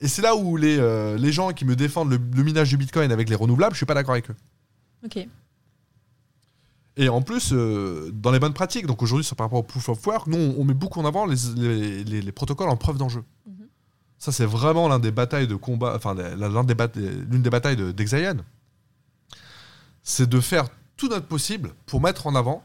[0.00, 2.76] Et c'est là où les, euh, les gens qui me défendent le, le minage du
[2.76, 4.36] Bitcoin avec les renouvelables, je suis pas d'accord avec eux.
[5.04, 5.26] Ok.
[6.96, 10.06] Et en plus, euh, dans les bonnes pratiques, donc aujourd'hui, par rapport au proof of
[10.06, 12.98] work, nous, on, on met beaucoup en avant les, les- les- les protocoles en preuve
[12.98, 13.24] d'enjeu.
[13.46, 13.63] Mhm.
[14.24, 18.38] Ça, c'est vraiment l'un des batailles de combat, des l'une des batailles de- d'Exaion.
[20.02, 20.64] c'est de faire
[20.96, 22.64] tout notre possible pour mettre en avant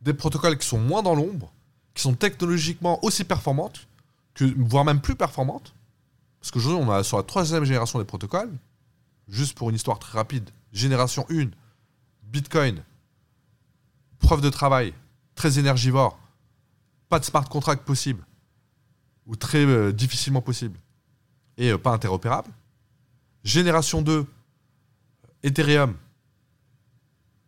[0.00, 1.52] des protocoles qui sont moins dans l'ombre,
[1.92, 3.86] qui sont technologiquement aussi performantes,
[4.56, 5.74] voire même plus performantes.
[6.40, 8.52] Parce qu'aujourd'hui, on a sur la troisième génération des protocoles,
[9.28, 11.50] juste pour une histoire très rapide, génération 1,
[12.22, 12.82] Bitcoin,
[14.18, 14.94] preuve de travail,
[15.34, 16.18] très énergivore,
[17.10, 18.24] pas de smart contract possible,
[19.26, 20.78] ou très euh, difficilement possible,
[21.56, 22.50] et euh, pas interopérable.
[23.44, 24.26] Génération 2,
[25.42, 25.94] Ethereum,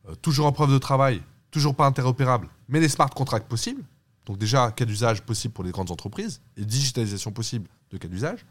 [0.09, 3.83] euh, toujours en preuve de travail, toujours pas interopérable, mais les smart contracts possibles.
[4.27, 8.45] Donc déjà, cas d'usage possible pour les grandes entreprises et digitalisation possible de cas d'usage.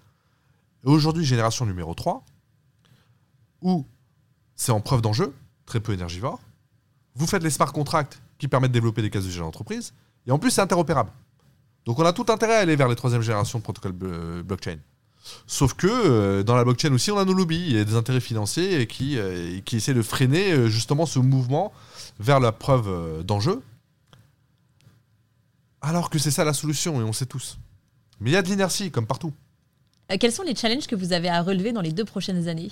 [0.84, 2.24] Aujourd'hui, génération numéro 3,
[3.62, 3.86] où
[4.56, 5.34] c'est en preuve d'enjeu,
[5.66, 6.40] très peu énergivore.
[7.16, 9.94] Vous faites les smart contracts qui permettent de développer des cas d'usage d'entreprise.
[10.26, 11.12] Et en plus, c'est interopérable.
[11.86, 14.78] Donc on a tout intérêt à aller vers les troisième générations de protocoles euh, blockchain.
[15.46, 17.96] Sauf que euh, dans la blockchain aussi, on a nos lobbies, il y a des
[17.96, 21.74] intérêts financiers qui, euh, qui essaient de freiner justement ce mouvement
[22.20, 23.62] vers la preuve d'enjeu.
[25.82, 27.58] Alors que c'est ça la solution, et on sait tous.
[28.20, 29.34] Mais il y a de l'inertie, comme partout.
[30.20, 32.72] quels sont les challenges que vous avez à relever dans les deux prochaines années?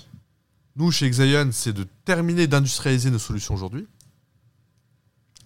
[0.76, 3.86] Nous, chez Xion, c'est de terminer d'industrialiser nos solutions aujourd'hui.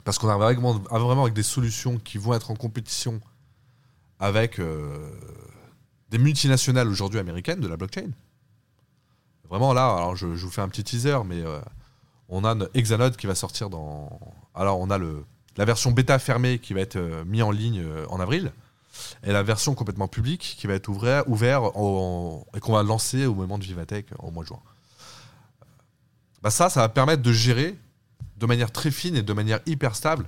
[0.05, 3.21] Parce qu'on a vraiment, vraiment avec des solutions qui vont être en compétition
[4.19, 5.11] avec euh,
[6.11, 8.11] des multinationales aujourd'hui américaines de la blockchain.
[9.49, 11.61] Vraiment là, alors je, vous fais un petit teaser, mais euh,
[12.29, 14.21] on a Exanode qui va sortir dans.
[14.55, 15.25] Alors on a le,
[15.57, 18.53] la version bêta fermée qui va être euh, mise en ligne en avril,
[19.25, 21.67] et la version complètement publique qui va être ouverte ouvert
[22.55, 24.61] et qu'on va lancer au moment de Vivatech au mois de juin.
[26.43, 27.77] Bah ça, ça va permettre de gérer
[28.37, 30.27] de manière très fine et de manière hyper stable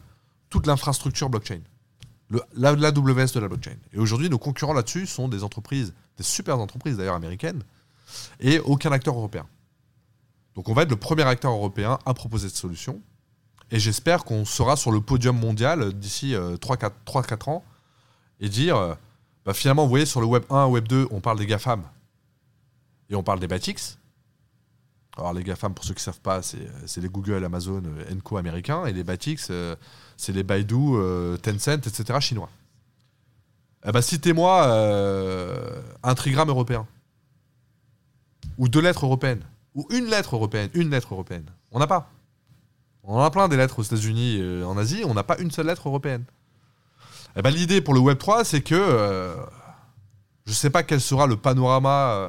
[0.51, 1.61] toute l'infrastructure blockchain
[2.55, 3.77] l'AWS de la blockchain.
[3.93, 7.63] Et aujourd'hui, nos concurrents là-dessus sont des entreprises, des super entreprises d'ailleurs américaines,
[8.41, 9.47] et aucun acteur européen.
[10.55, 13.01] Donc on va être le premier acteur européen à proposer cette solution.
[13.71, 16.91] Et j'espère qu'on sera sur le podium mondial d'ici 3-4
[17.49, 17.65] euh, ans
[18.41, 18.95] et dire, euh,
[19.47, 21.83] bah, finalement, vous voyez, sur le Web 1, Web 2, on parle des GAFAM
[23.09, 23.99] et on parle des BATIX.
[25.17, 28.87] Alors les GAFAM, pour ceux qui ne savent pas, c'est les Google, Amazon, Enco américains,
[28.87, 29.77] et les BATIX, euh,
[30.17, 32.19] c'est les Baidu, euh, Tencent, etc.
[32.21, 32.49] chinois.
[33.85, 36.87] Eh ben, citez-moi euh, un trigramme européen.
[38.57, 39.43] Ou deux lettres européennes.
[39.75, 40.71] Ou une lettre européenne.
[40.73, 41.47] Une lettre européenne.
[41.73, 42.11] On n'a pas.
[43.03, 45.51] On en a plein des lettres aux États-Unis et en Asie, on n'a pas une
[45.51, 46.25] seule lettre européenne.
[47.37, 49.35] Eh ben, L'idée pour le Web3, c'est que
[50.47, 52.29] je ne sais pas quel sera le panorama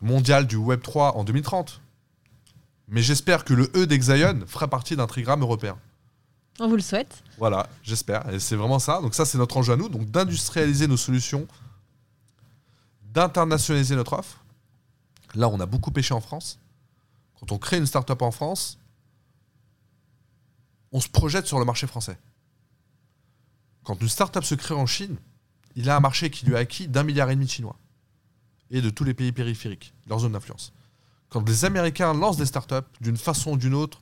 [0.00, 1.80] mondial du Web3 en 2030.
[2.90, 5.78] Mais j'espère que le E d'Exion fera partie d'un trigramme européen.
[6.58, 7.22] On vous le souhaite.
[7.38, 8.28] Voilà, j'espère.
[8.34, 9.00] Et c'est vraiment ça.
[9.00, 9.88] Donc ça, c'est notre enjeu à nous.
[9.88, 11.46] Donc d'industrialiser nos solutions,
[13.04, 14.44] d'internationaliser notre offre.
[15.34, 16.58] Là, on a beaucoup pêché en France.
[17.38, 18.76] Quand on crée une start-up en France,
[20.90, 22.18] on se projette sur le marché français.
[23.84, 25.16] Quand une start-up se crée en Chine,
[25.76, 27.76] il a un marché qui lui a acquis d'un milliard et demi de Chinois
[28.72, 30.72] et de tous les pays périphériques, leur zone d'influence.
[31.30, 34.00] Quand des Américains lancent des startups, d'une façon ou d'une autre,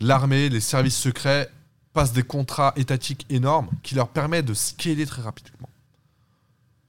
[0.00, 1.50] l'armée, les services secrets
[1.92, 5.70] passent des contrats étatiques énormes qui leur permettent de scaler très rapidement.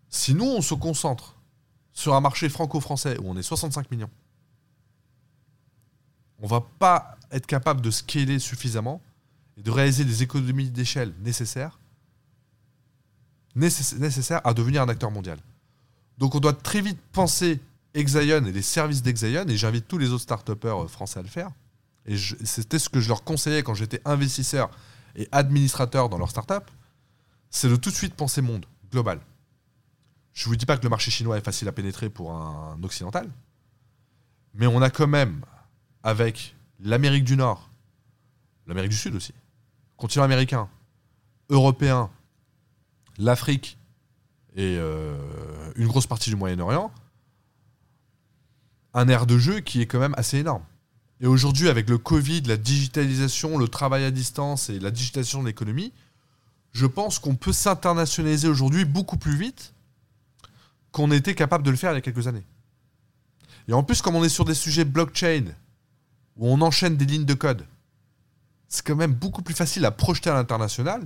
[0.09, 1.35] Si nous, on se concentre
[1.93, 4.09] sur un marché franco-français où on est 65 millions,
[6.41, 9.01] on va pas être capable de scaler suffisamment
[9.57, 11.77] et de réaliser des économies d'échelle nécessaires
[13.55, 15.37] à devenir un acteur mondial.
[16.17, 17.59] Donc on doit très vite penser
[17.93, 21.27] Exaion et les services d'Exaion, et j'invite tous les autres start euh, français à le
[21.27, 21.51] faire.
[22.05, 24.69] Et c'était ce que je leur conseillais quand j'étais investisseur
[25.15, 26.63] et administrateur dans leur startup,
[27.49, 29.19] c'est de tout de suite penser monde, global.
[30.33, 32.81] Je ne vous dis pas que le marché chinois est facile à pénétrer pour un
[32.83, 33.29] occidental,
[34.53, 35.43] mais on a quand même,
[36.03, 37.69] avec l'Amérique du Nord,
[38.67, 39.33] l'Amérique du Sud aussi,
[39.97, 40.69] continent américain,
[41.49, 42.09] européen,
[43.17, 43.77] l'Afrique
[44.55, 46.91] et euh, une grosse partie du Moyen-Orient,
[48.93, 50.63] un air de jeu qui est quand même assez énorme.
[51.21, 55.47] Et aujourd'hui, avec le Covid, la digitalisation, le travail à distance et la digitalisation de
[55.47, 55.91] l'économie,
[56.71, 59.73] je pense qu'on peut s'internationaliser aujourd'hui beaucoup plus vite
[60.91, 62.45] qu'on était capable de le faire il y a quelques années.
[63.67, 65.45] Et en plus, comme on est sur des sujets blockchain,
[66.37, 67.65] où on enchaîne des lignes de code,
[68.67, 71.05] c'est quand même beaucoup plus facile à projeter à l'international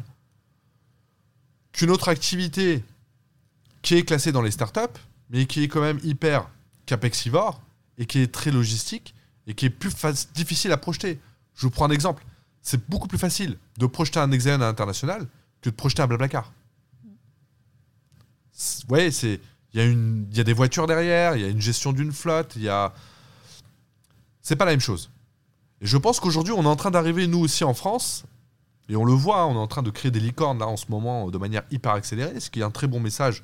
[1.72, 2.84] qu'une autre activité
[3.82, 6.48] qui est classée dans les startups, mais qui est quand même hyper
[6.86, 7.62] capexivore
[7.98, 9.16] et qui est très logistique
[9.48, 9.94] et qui est plus
[10.34, 11.20] difficile à projeter.
[11.56, 12.26] Je vous prends un exemple.
[12.62, 15.28] C'est beaucoup plus facile de projeter un Examen à l'international
[15.62, 16.52] que de projeter un Blablacar.
[18.54, 19.40] Vous voyez, il
[19.74, 22.64] y, a y a des voitures derrière, il y a une gestion d'une flotte, il
[22.64, 22.94] y a...
[24.42, 25.10] C'est pas la même chose.
[25.82, 28.24] Et je pense qu'aujourd'hui, on est en train d'arriver, nous aussi en France,
[28.90, 30.78] et on le voit, hein, on est en train de créer des licornes là en
[30.78, 33.44] ce moment de manière hyper accélérée, ce qui est un très bon message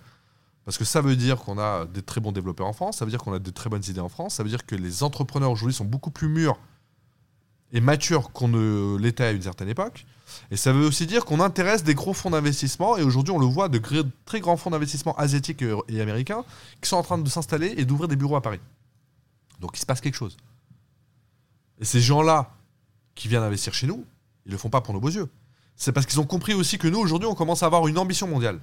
[0.70, 3.10] parce que ça veut dire qu'on a des très bons développeurs en France, ça veut
[3.10, 5.50] dire qu'on a de très bonnes idées en France, ça veut dire que les entrepreneurs
[5.50, 6.60] aujourd'hui sont beaucoup plus mûrs
[7.72, 10.06] et matures qu'on ne l'était à une certaine époque.
[10.52, 13.48] Et ça veut aussi dire qu'on intéresse des gros fonds d'investissement, et aujourd'hui on le
[13.48, 13.82] voit, de
[14.26, 16.46] très grands fonds d'investissement asiatiques et américains
[16.82, 18.60] qui sont en train de s'installer et d'ouvrir des bureaux à Paris.
[19.60, 20.38] Donc il se passe quelque chose.
[21.80, 22.54] Et ces gens-là
[23.16, 24.06] qui viennent investir chez nous,
[24.46, 25.30] ils ne le font pas pour nos beaux yeux.
[25.76, 28.28] C'est parce qu'ils ont compris aussi que nous, aujourd'hui, on commence à avoir une ambition
[28.28, 28.60] mondiale.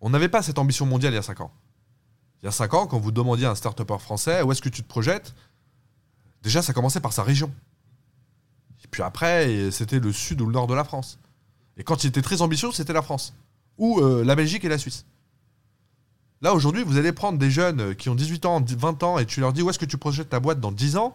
[0.00, 1.52] On n'avait pas cette ambition mondiale il y a 5 ans.
[2.42, 4.68] Il y a 5 ans, quand vous demandiez à un start français où est-ce que
[4.68, 5.34] tu te projettes,
[6.42, 7.52] déjà, ça commençait par sa région.
[8.84, 11.18] Et puis après, c'était le sud ou le nord de la France.
[11.76, 13.34] Et quand il était très ambitieux, c'était la France.
[13.78, 15.04] Ou euh, la Belgique et la Suisse.
[16.42, 19.40] Là, aujourd'hui, vous allez prendre des jeunes qui ont 18 ans, 20 ans, et tu
[19.40, 21.14] leur dis où est-ce que tu projettes ta boîte dans 10 ans,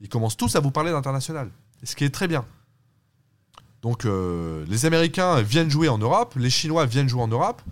[0.00, 1.50] ils commencent tous à vous parler d'international.
[1.84, 2.44] Ce qui est très bien.
[3.82, 7.62] Donc, euh, les Américains viennent jouer en Europe, les Chinois viennent jouer en Europe,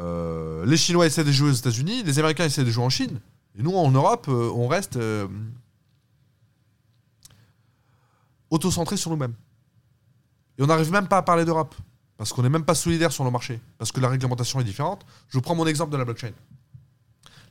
[0.00, 3.20] euh, les Chinois essaient de jouer aux États-Unis, les Américains essaient de jouer en Chine.
[3.58, 4.98] Et nous, en Europe, on reste
[8.50, 9.34] auto-centré sur nous-mêmes.
[10.58, 11.74] Et on n'arrive même pas à parler d'Europe.
[12.16, 13.60] Parce qu'on n'est même pas solidaire sur le marché.
[13.78, 15.04] Parce que la réglementation est différente.
[15.28, 16.32] Je prends mon exemple de la blockchain.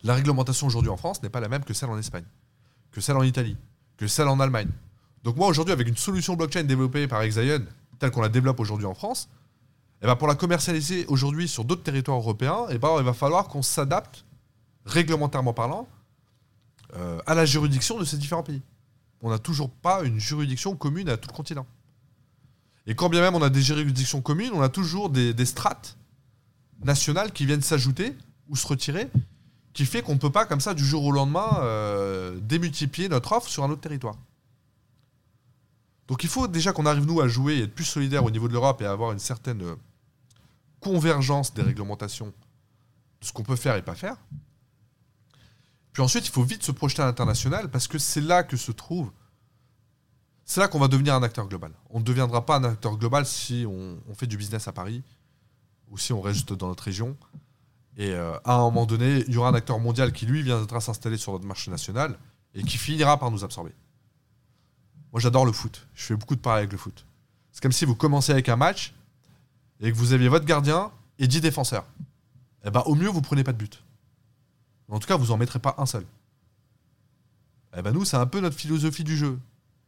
[0.04, 2.26] La réglementation aujourd'hui en France n'est pas la même que celle en Espagne,
[2.92, 3.58] que celle en Italie,
[3.98, 4.70] que celle en Allemagne.
[5.24, 7.66] Donc moi aujourd'hui avec une solution blockchain développée par Exion,
[7.98, 9.30] telle qu'on la développe aujourd'hui en France,
[10.06, 13.04] et eh ben pour la commercialiser aujourd'hui sur d'autres territoires européens, et eh ben il
[13.04, 14.24] va falloir qu'on s'adapte,
[14.86, 15.88] réglementairement parlant,
[16.96, 18.62] euh, à la juridiction de ces différents pays.
[19.24, 21.66] On n'a toujours pas une juridiction commune à tout le continent.
[22.86, 25.98] Et quand bien même on a des juridictions communes, on a toujours des, strates
[26.84, 28.16] nationales qui viennent s'ajouter
[28.48, 29.10] ou se retirer,
[29.74, 33.32] qui fait qu'on ne peut pas comme ça du jour au lendemain euh, démultiplier notre
[33.32, 34.18] offre sur un autre territoire.
[36.08, 38.48] Donc il faut déjà qu'on arrive nous à jouer et être plus solidaire au niveau
[38.48, 39.76] de l'Europe et avoir une certaine euh,
[40.86, 44.18] convergence des réglementations de ce qu'on peut faire et pas faire.
[45.94, 48.72] Puis ensuite, il faut vite se projeter à l'international parce que c'est là que se
[48.72, 49.12] trouve
[50.48, 51.72] c'est là qu'on va devenir un acteur global.
[51.90, 55.02] On ne deviendra pas un acteur global si on, fait du business à Paris
[55.90, 57.18] ou si on reste dans notre région.
[57.98, 60.82] Et euh, à un moment donné, il y aura un acteur mondial qui, lui, viendra
[60.82, 62.20] s'installer sur notre marché national
[62.54, 63.74] et qui finira par nous absorber.
[65.12, 65.88] Moi, j'adore le foot.
[65.96, 67.08] Je fais beaucoup de paris avec le foot.
[67.52, 68.94] C'est comme si vous commencez avec un match
[69.82, 71.86] et que vous aviez votre gardien et 10 défenseurs.
[72.66, 73.84] Eh ben, au mieux, vous prenez pas de but.
[74.90, 76.06] En tout cas, vous en mettrez pas un seul.
[77.78, 79.40] Eh ben, nous, c'est un peu notre philosophie du jeu.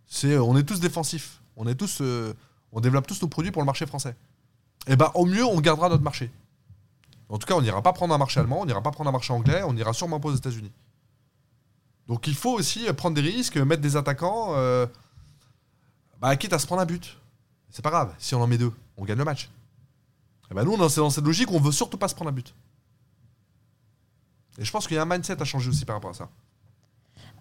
[0.05, 1.41] C'est, euh, on est tous défensifs.
[1.55, 2.33] On est tous, euh,
[2.71, 4.15] on développe tous nos produits pour le marché français.
[4.87, 6.31] Eh ben, au mieux, on gardera notre marché.
[7.29, 9.11] En tout cas, on n'ira pas prendre un marché allemand, on n'ira pas prendre un
[9.11, 10.71] marché anglais, on ira sûrement pas aux États-Unis.
[12.07, 14.85] Donc, il faut aussi prendre des risques, mettre des attaquants, euh,
[16.21, 17.17] bah, quitte à se prendre un but.
[17.69, 18.13] C'est pas grave.
[18.17, 19.49] Si on en met deux, on gagne le match.
[20.47, 22.55] Et eh ben, nous, dans cette logique, on veut surtout pas se prendre un but.
[24.57, 26.29] Et je pense qu'il y a un mindset à changer aussi par rapport à ça.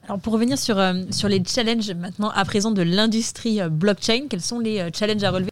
[0.03, 4.29] Alors pour revenir sur, euh, sur les challenges maintenant à présent de l'industrie euh, blockchain,
[4.29, 5.51] quels sont les euh, challenges à relever?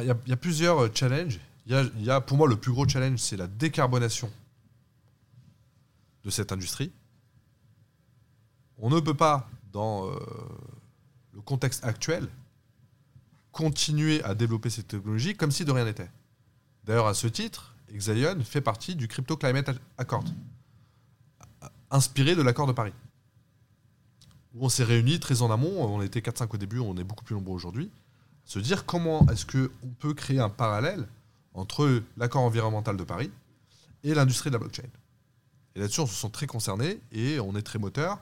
[0.00, 1.38] Il y, a plusieurs challenges.
[1.66, 4.30] Il y, a, pour moi le plus gros challenge, c'est la décarbonation
[6.24, 6.90] de cette industrie.
[8.78, 10.10] On ne peut pas, dans
[11.34, 12.26] le contexte actuel,
[13.50, 16.08] continuer à développer cette technologie comme si de rien n'était.
[16.84, 20.24] D'ailleurs, à ce titre, Exaion fait partie du Crypto Climate Accord,
[21.90, 22.92] inspiré de l'accord de Paris
[24.54, 27.24] où on s'est réunis très en amont, on était 4-5 au début, on est beaucoup
[27.24, 27.90] plus nombreux aujourd'hui,
[28.44, 31.06] se dire comment est-ce qu'on peut créer un parallèle
[31.54, 33.30] entre l'accord environnemental de Paris
[34.04, 34.88] et l'industrie de la blockchain.
[35.74, 38.18] Et là-dessus, on se sent très concernés et on est très moteur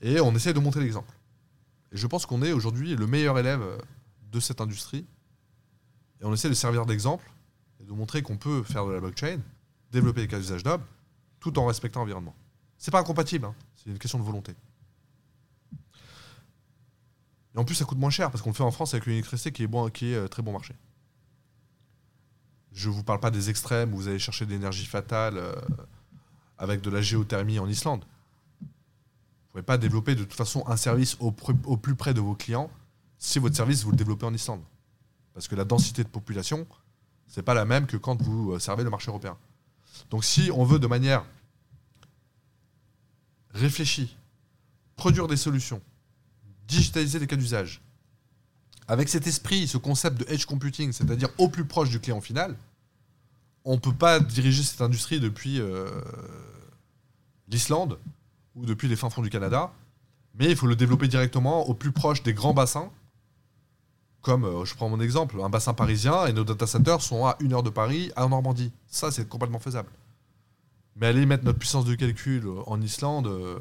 [0.00, 1.12] et on essaie de montrer l'exemple.
[1.92, 3.62] Et je pense qu'on est aujourd'hui le meilleur élève
[4.32, 5.06] de cette industrie
[6.20, 7.30] et on essaie de servir d'exemple
[7.86, 9.38] de montrer qu'on peut faire de la blockchain,
[9.92, 10.84] développer des cas d'usage nobles,
[11.40, 12.34] tout en respectant l'environnement.
[12.78, 13.54] C'est pas incompatible, hein.
[13.76, 14.54] c'est une question de volonté.
[17.54, 19.14] Et en plus, ça coûte moins cher parce qu'on le fait en France avec une
[19.14, 20.74] électricité qui est, euh, très bon marché.
[22.72, 25.54] Je ne vous parle pas des extrêmes où vous allez chercher de l'énergie fatale euh,
[26.58, 28.04] avec de la géothermie en Islande.
[28.60, 32.34] Vous ne pouvez pas développer de toute façon un service au, plus près de vos
[32.34, 32.70] clients
[33.18, 34.60] si votre service vous le développez en Islande.
[35.32, 36.66] Parce que la densité de population,
[37.28, 39.36] c'est pas la même que quand vous euh, servez le marché européen.
[40.10, 41.24] Donc si on veut de manière
[43.52, 44.16] réfléchie
[44.96, 45.80] produire des solutions
[46.66, 47.80] digitaliser les cas d'usage.
[48.88, 52.56] Avec cet esprit, ce concept de edge computing, c'est-à-dire au plus proche du client final,
[53.64, 55.90] on ne peut pas diriger cette industrie depuis euh,
[57.48, 57.98] l'Islande
[58.54, 59.72] ou depuis les fins fonds du Canada,
[60.34, 62.90] mais il faut le développer directement au plus proche des grands bassins.
[64.26, 67.36] Comme, euh, je prends mon exemple, un bassin parisien et nos data centers sont à
[67.38, 68.72] une heure de Paris, à Normandie.
[68.88, 69.88] Ça, c'est complètement faisable.
[70.96, 73.56] Mais aller mettre notre puissance de calcul en Islande, euh,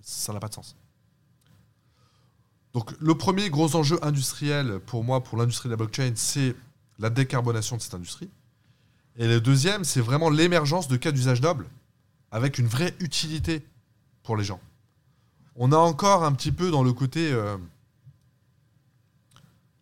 [0.00, 0.74] ça n'a pas de sens.
[2.72, 6.56] Donc le premier gros enjeu industriel pour moi, pour l'industrie de la blockchain, c'est
[6.98, 8.30] la décarbonation de cette industrie.
[9.18, 11.66] Et le deuxième, c'est vraiment l'émergence de cas d'usage noble
[12.30, 13.66] avec une vraie utilité
[14.22, 14.60] pour les gens.
[15.56, 17.58] On a encore un petit peu dans le côté euh,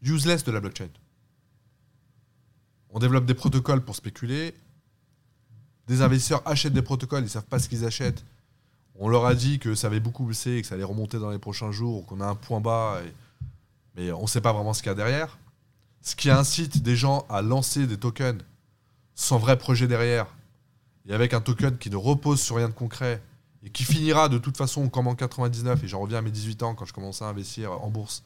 [0.04, 0.88] useless de la blockchain.
[2.90, 4.54] On développe des protocoles pour spéculer.
[5.86, 8.24] Des investisseurs achètent des protocoles, ils ne savent pas ce qu'ils achètent.
[8.96, 11.30] On leur a dit que ça avait beaucoup baissé et que ça allait remonter dans
[11.30, 13.00] les prochains jours, qu'on a un point bas,
[13.96, 15.38] mais on ne sait pas vraiment ce qu'il y a derrière.
[16.00, 18.42] Ce qui incite des gens à lancer des tokens
[19.14, 20.26] sans vrai projet derrière,
[21.06, 23.22] et avec un token qui ne repose sur rien de concret,
[23.62, 26.62] et qui finira de toute façon comme en 99, et j'en reviens à mes 18
[26.62, 28.22] ans quand je commençais à investir en bourse,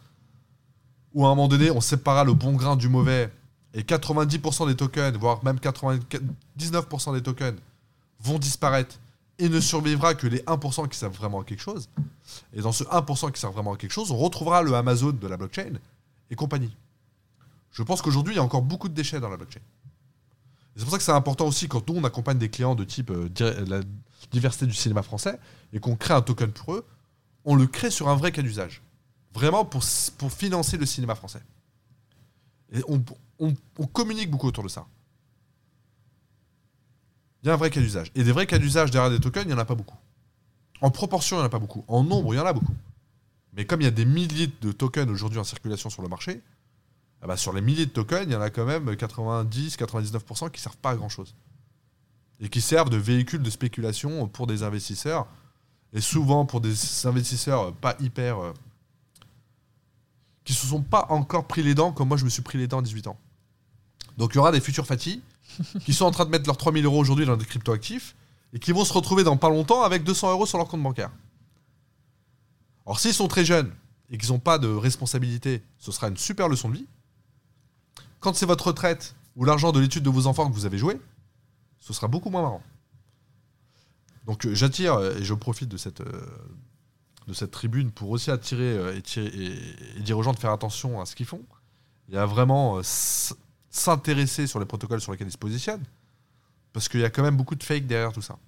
[1.14, 3.32] où à un moment donné, on séparera le bon grain du mauvais,
[3.74, 7.58] et 90% des tokens, voire même 99% des tokens,
[8.20, 8.98] vont disparaître,
[9.38, 11.88] et ne survivra que les 1% qui servent vraiment à quelque chose.
[12.52, 15.26] Et dans ce 1% qui servent vraiment à quelque chose, on retrouvera le Amazon de
[15.26, 15.74] la blockchain
[16.30, 16.74] et compagnie.
[17.70, 19.60] Je pense qu'aujourd'hui, il y a encore beaucoup de déchets dans la blockchain.
[20.74, 23.10] C'est pour ça que c'est important aussi quand nous, on accompagne des clients de type
[23.10, 23.28] euh,
[23.66, 23.80] la
[24.30, 25.38] diversité du cinéma français
[25.72, 26.86] et qu'on crée un token pour eux,
[27.44, 28.82] on le crée sur un vrai cas d'usage.
[29.34, 31.42] Vraiment pour, financer le cinéma français.
[32.72, 34.86] Et on, communique beaucoup autour de ça.
[37.42, 38.10] Il y a un vrai cas d'usage.
[38.14, 39.96] Et des vrais cas d'usage derrière des tokens, il n'y en a pas beaucoup.
[40.80, 41.84] En proportion, il n'y en a pas beaucoup.
[41.88, 42.74] En nombre, il y en a beaucoup.
[43.54, 46.42] Mais comme il y a des milliers de tokens aujourd'hui en circulation sur le marché,
[47.22, 50.60] ah bah, sur les milliers de tokens, il y en a quand même 90-99% qui
[50.60, 51.34] servent pas à grand chose.
[52.40, 55.26] Et qui servent de véhicule de spéculation pour des investisseurs.
[55.92, 58.38] Et souvent pour des investisseurs pas hyper.
[60.48, 62.66] Qui se sont pas encore pris les dents comme moi je me suis pris les
[62.66, 63.18] dents à 18 ans.
[64.16, 65.20] Donc il y aura des futurs fatis
[65.84, 68.16] qui sont en train de mettre leurs 3000 euros aujourd'hui dans des cryptoactifs
[68.54, 71.10] et qui vont se retrouver dans pas longtemps avec 200 euros sur leur compte bancaire.
[72.86, 73.70] Alors s'ils sont très jeunes
[74.08, 76.86] et qu'ils n'ont pas de responsabilité, ce sera une super leçon de vie.
[78.18, 80.98] Quand c'est votre retraite ou l'argent de l'étude de vos enfants que vous avez joué,
[81.78, 82.62] ce sera beaucoup moins marrant.
[84.24, 86.26] Donc euh, j'attire euh, et je profite de cette, euh,
[87.28, 91.14] de cette tribune pour aussi attirer et, dire aux gens de faire attention à ce
[91.14, 91.44] qu'ils font.
[92.08, 95.84] Y a vraiment s'intéresser sur les protocoles sur lesquels ils se positionnent.
[96.72, 98.38] Parce qu'il y a quand même beaucoup de fake derrière tout ça.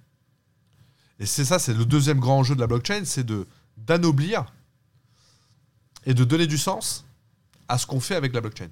[1.19, 4.51] Et c'est ça, c'est le deuxième grand enjeu de la blockchain, c'est de d'anoblir
[6.05, 7.05] et de donner du sens
[7.67, 8.69] à ce qu'on fait avec la blockchain.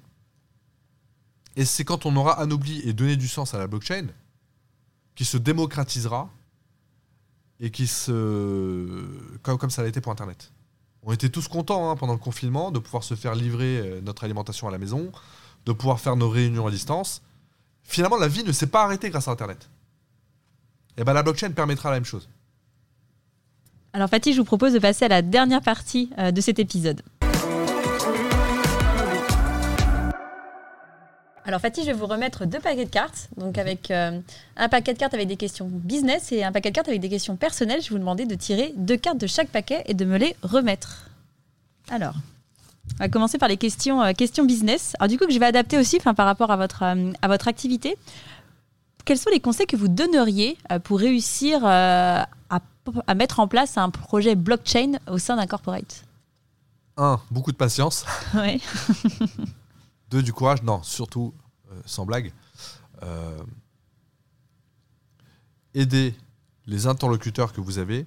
[1.54, 4.08] Et c'est quand on aura anobli et donné du sens à la blockchain
[5.14, 6.30] qui se démocratisera
[7.60, 9.04] et qui se.
[9.42, 10.50] comme, comme ça l'a été pour Internet.
[11.02, 14.24] On était tous contents hein, pendant le confinement de pouvoir se faire livrer euh, notre
[14.24, 15.12] alimentation à la maison,
[15.66, 17.22] de pouvoir faire nos réunions à distance.
[17.84, 19.70] Finalement, la vie ne s'est pas arrêtée grâce à Internet.
[20.96, 22.28] Et bien la blockchain permettra la même chose.
[23.92, 27.02] Alors Fatih, je vous propose de passer à la dernière partie euh, de cet épisode.
[31.50, 33.28] Alors Fatih, je vais vous remettre deux paquets de cartes.
[33.36, 34.20] Donc avec euh,
[34.56, 37.08] un paquet de cartes avec des questions business et un paquet de cartes avec des
[37.08, 37.82] questions personnelles.
[37.82, 40.36] Je vais vous demander de tirer deux cartes de chaque paquet et de me les
[40.44, 41.10] remettre.
[41.90, 42.14] Alors,
[43.00, 44.92] on va commencer par les questions, euh, questions business.
[45.00, 47.48] Alors du coup, que je vais adapter aussi par rapport à votre, euh, à votre
[47.48, 47.96] activité.
[49.04, 53.90] Quels sont les conseils que vous donneriez pour réussir à, à mettre en place un
[53.90, 56.04] projet blockchain au sein d'un corporate?
[56.96, 58.04] Un, beaucoup de patience.
[58.36, 58.62] Oui.
[60.10, 60.62] Deux, du courage.
[60.62, 61.32] Non, surtout,
[61.86, 62.32] sans blague.
[63.02, 63.42] Euh,
[65.74, 66.14] aider
[66.66, 68.06] les interlocuteurs que vous avez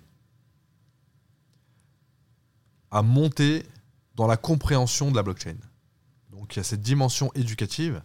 [2.91, 3.65] à monter
[4.15, 5.55] dans la compréhension de la blockchain.
[6.29, 8.01] Donc il y a cette dimension éducative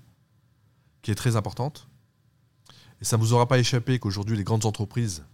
[1.02, 1.88] qui est très importante.
[3.00, 5.24] Et ça ne vous aura pas échappé qu'aujourd'hui les grandes entreprises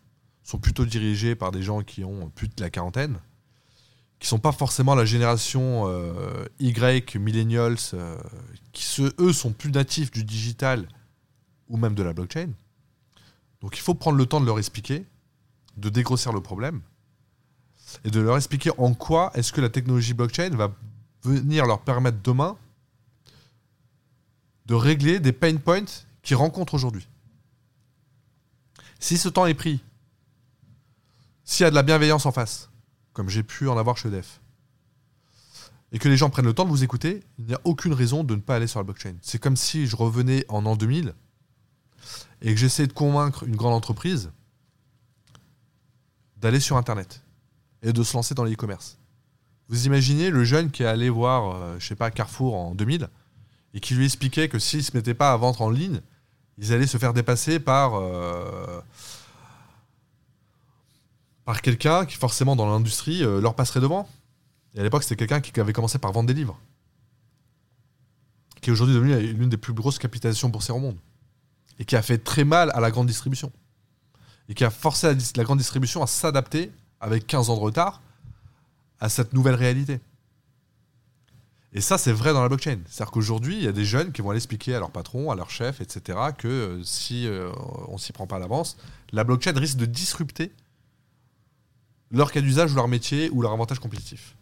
[0.43, 3.19] sont plutôt dirigées par des gens qui ont plus de la quarantaine
[4.25, 8.17] qui sont pas forcément la génération euh, Y, millennials, euh,
[8.73, 10.89] qui eux sont plus natifs du digital
[11.69, 12.49] ou même de la blockchain.
[13.61, 15.05] Donc il faut prendre le temps de leur expliquer,
[15.77, 16.81] de dégrossir le problème
[18.03, 20.73] et de leur expliquer en quoi est-ce que la technologie blockchain va
[21.23, 22.57] venir leur permettre demain
[24.65, 25.85] de régler des pain points
[26.23, 27.07] qu'ils rencontrent aujourd'hui.
[28.99, 29.85] Si ce temps est pris,
[31.45, 32.71] s'il y a de la bienveillance en face,
[33.15, 34.41] comme j'ai pu en avoir chez EDF,
[35.93, 38.25] et que les gens prennent le temps de vous écouter, il n'y a aucune raison
[38.25, 39.15] de ne pas aller sur la blockchain.
[39.23, 41.15] C'est comme si je revenais en an 2000
[42.43, 44.33] et que j'essayais de convaincre une grande entreprise
[46.37, 47.23] d'aller sur Internet
[47.83, 48.99] et de se lancer dans l'e-commerce.
[49.69, 53.09] Vous imaginez le jeune qui est allé voir, euh, je sais pas, Carrefour en 2000
[53.73, 56.01] et qui lui expliquait que s'ils ne se mettaient pas à vendre en ligne,
[56.59, 58.81] ils allaient se faire dépasser par euh,
[61.45, 64.09] par quelqu'un qui, forcément, dans l'industrie, euh, leur passerait devant.
[64.75, 66.59] Et à l'époque, c'était quelqu'un qui avait commencé par vendre des livres.
[68.61, 70.97] Qui est aujourd'hui devenu l'une des plus grosses capitalisations boursières au monde.
[71.79, 73.53] Et qui a fait très mal à la grande distribution.
[74.49, 78.03] Et qui a forcé la, grande distribution à s'adapter, avec 15 ans de retard,
[79.01, 80.01] à cette nouvelle réalité.
[81.75, 82.79] Et ça, c'est vrai dans la blockchain.
[82.89, 85.35] C'est-à-dire qu'aujourd'hui, il y a des jeunes qui vont aller expliquer à leur patron, à
[85.35, 87.51] leur chef, etc., que euh, si euh,
[87.89, 88.77] on s'y prend pas à l'avance,
[89.13, 90.53] la blockchain risque de disrupter
[92.15, 94.37] leur cas d'usage ou leur métier ou leur avantage compétitif.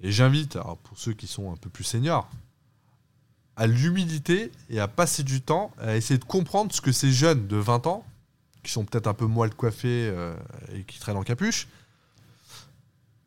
[0.00, 2.28] Et j'invite, pour ceux qui sont un peu plus seniors,
[3.56, 7.46] à l'humilité et à passer du temps à essayer de comprendre ce que ces jeunes
[7.46, 8.04] de 20 ans,
[8.62, 10.34] qui sont peut-être un peu moelle coiffés euh,
[10.74, 11.68] et qui traînent en capuche,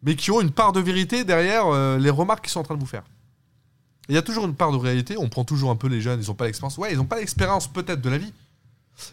[0.01, 2.75] mais qui ont une part de vérité derrière euh, les remarques qu'ils sont en train
[2.75, 3.03] de vous faire.
[4.09, 6.21] Il y a toujours une part de réalité, on prend toujours un peu les jeunes,
[6.21, 6.77] ils n'ont pas l'expérience.
[6.77, 8.33] Ouais, ils n'ont pas l'expérience peut-être de la vie,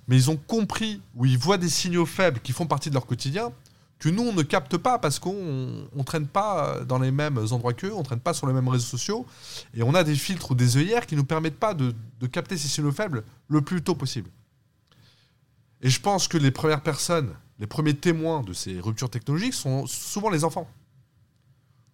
[0.06, 3.06] mais ils ont compris, ou ils voient des signaux faibles qui font partie de leur
[3.06, 3.52] quotidien,
[4.02, 7.72] que nous, on ne capte pas parce qu'on ne traîne pas dans les mêmes endroits
[7.72, 9.24] qu'eux, on ne traîne pas sur les mêmes réseaux sociaux,
[9.74, 11.94] et on a des filtres ou des œillères qui ne nous permettent pas de,
[12.26, 14.28] capter ces signaux faibles le plus tôt possible.
[15.82, 19.86] Et je pense que les premières personnes, les premiers témoins de ces ruptures technologiques sont
[19.86, 20.68] souvent les enfants.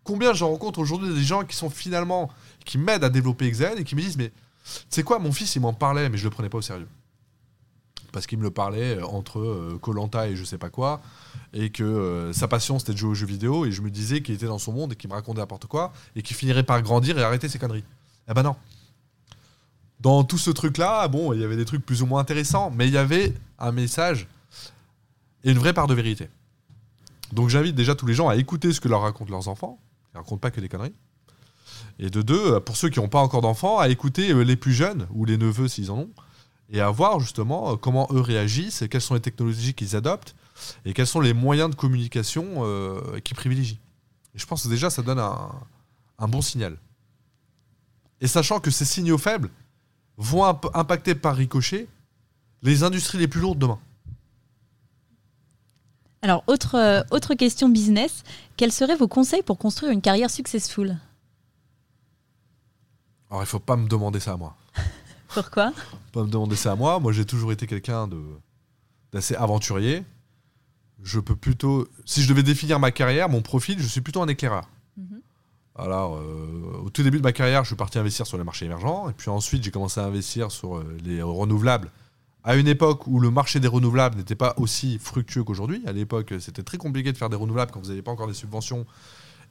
[0.03, 2.31] Combien je rencontre aujourd'hui des gens qui sont finalement,
[2.65, 4.33] qui m'aident à développer Excel et qui me disent, mais
[4.89, 6.89] sais quoi, mon fils, il m'en parlait, mais je le prenais pas au sérieux
[8.19, 11.01] parce qu'il me le parlait euh, entre Colanta et je sais pas quoi,
[11.53, 14.23] et que euh, sa passion c'était de jouer aux jeux vidéo, et je me disais
[14.23, 16.83] qu'il était dans son monde et qu'il me racontait n'importe quoi, et qu'il finirait par
[16.83, 17.85] grandir et arrêter ses conneries.
[18.29, 18.57] Eh ben non.
[20.01, 22.89] Dans tout ce truc-là, bon, il y avait des trucs plus ou moins intéressants, mais
[22.89, 24.27] il y avait un message
[25.45, 26.29] et une vraie part de vérité.
[27.33, 29.79] Donc j'invite déjà tous les gens à écouter ce que leur racontent leurs enfants.
[30.13, 30.95] Ils ne racontent pas que des conneries.
[32.01, 34.73] Et de deux, pour ceux qui n'ont pas encore d'enfants, à écouter euh, les plus
[34.73, 36.11] jeunes, ou les neveux s'ils en ont,
[36.71, 40.35] et à voir justement euh, comment eux réagissent, et quelles sont les technologies qu'ils adoptent,
[40.85, 43.81] et quels sont les moyens de communication euh, qu'ils privilégient.
[44.35, 45.51] Et je pense que déjà, ça donne un,
[46.19, 46.77] un, bon signal.
[48.21, 49.51] Et sachant que ces signaux faibles
[50.17, 50.45] vont
[50.75, 51.87] impacter par ricochet
[52.63, 53.79] les industries les plus lourdes demain.
[56.23, 58.25] Alors, autre, euh, autre question business,
[58.57, 60.97] quels seraient vos conseils pour construire une carrière successful?
[63.31, 64.57] Alors, il ne faut pas me demander ça à moi.
[65.35, 65.73] Pourquoi
[66.13, 66.99] Pas me demander ça à moi.
[67.01, 68.09] Moi, j'ai toujours été quelqu'un
[69.13, 70.05] d'assez aventurier.
[71.03, 74.29] Je peux plutôt, si je devais définir ma carrière, mon profil, je suis plutôt un
[74.29, 74.69] éclaireur.
[74.97, 75.21] Mhm.
[75.77, 78.65] Alors, euh, au tout début de ma carrière, je suis parti investir sur les marchés
[78.65, 81.91] émergents, et puis ensuite, j'ai commencé à investir sur euh, les renouvelables.
[82.43, 85.83] À une époque où le marché des renouvelables n'était pas aussi fructueux qu'aujourd'hui.
[85.87, 88.35] À l'époque, c'était très compliqué de faire des renouvelables quand vous n'aviez pas encore des
[88.35, 88.87] subventions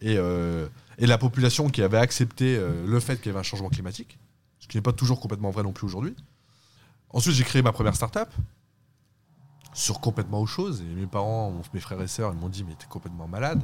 [0.02, 0.68] et, euh,
[0.98, 4.18] et la population qui avait accepté le fait qu'il y avait un changement climatique
[4.68, 6.14] ce qui n'est pas toujours complètement vrai non plus aujourd'hui.
[7.10, 8.28] Ensuite, j'ai créé ma première startup
[9.74, 10.82] sur complètement autre chose.
[10.82, 13.64] Et mes parents, mes frères et sœurs, ils m'ont dit Mais t'es complètement malade.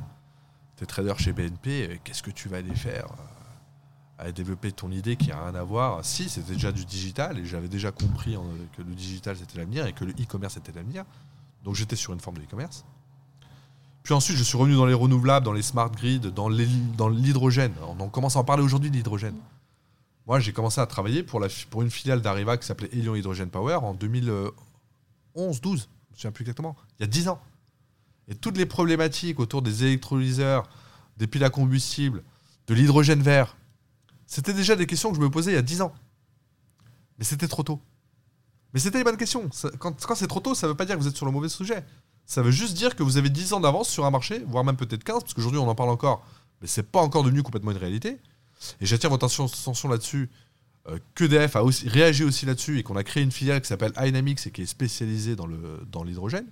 [0.77, 5.17] T'es trader chez BNP, qu'est-ce que tu vas aller faire euh, à développer ton idée
[5.17, 6.05] qui n'a rien à voir?
[6.05, 8.37] Si, c'était déjà du digital et j'avais déjà compris
[8.75, 11.03] que le digital c'était l'avenir et que le e-commerce était l'avenir.
[11.63, 12.85] Donc j'étais sur une forme de e-commerce.
[14.03, 17.73] Puis ensuite, je suis revenu dans les renouvelables, dans les smart grids, dans l'hydrogène.
[17.99, 19.37] On commence à en parler aujourd'hui de l'hydrogène.
[20.27, 21.43] Moi, j'ai commencé à travailler pour,
[21.81, 24.51] une filiale d'Arriva qui s'appelait Elion Hydrogen Power en 2011-12.
[25.35, 25.79] Je ne me
[26.13, 26.75] souviens plus exactement.
[26.99, 27.41] Il y a 10 ans.
[28.29, 30.69] Et toutes les problématiques autour des électrolyseurs,
[31.17, 32.23] des piles à combustible,
[32.67, 33.57] de l'hydrogène vert,
[34.25, 35.93] c'était déjà des questions que je me posais il y a 10 ans.
[37.17, 37.81] Mais c'était trop tôt.
[38.73, 39.49] Mais c'était une bonne question.
[39.77, 41.31] Quand, quand c'est trop tôt, ça ne veut pas dire que vous êtes sur le
[41.31, 41.83] mauvais sujet.
[42.25, 44.77] Ça veut juste dire que vous avez 10 ans d'avance sur un marché, voire même
[44.77, 46.25] peut-être 15, parce qu'aujourd'hui on en parle encore,
[46.61, 48.19] mais c'est pas encore devenu complètement une réalité.
[48.81, 50.29] Et j'attire votre attention, là-dessus.
[50.89, 53.93] Euh, qu'EDF a aussi, réagi aussi là-dessus et qu'on a créé une filiale qui s'appelle
[53.93, 56.45] Dynamics et qui est spécialisée dans, le, dans l'hydrogène.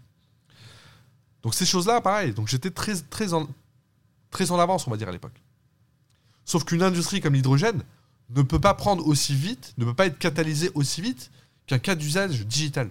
[1.43, 2.33] Donc ces choses-là, pareil.
[2.33, 3.47] Donc j'étais très, très, en,
[4.29, 5.41] très en avance, on va dire, à l'époque.
[6.45, 7.83] Sauf qu'une industrie comme l'hydrogène
[8.29, 11.29] ne peut pas prendre aussi vite, ne peut pas être catalysée aussi vite
[11.67, 12.89] qu'un cas d'usage digital.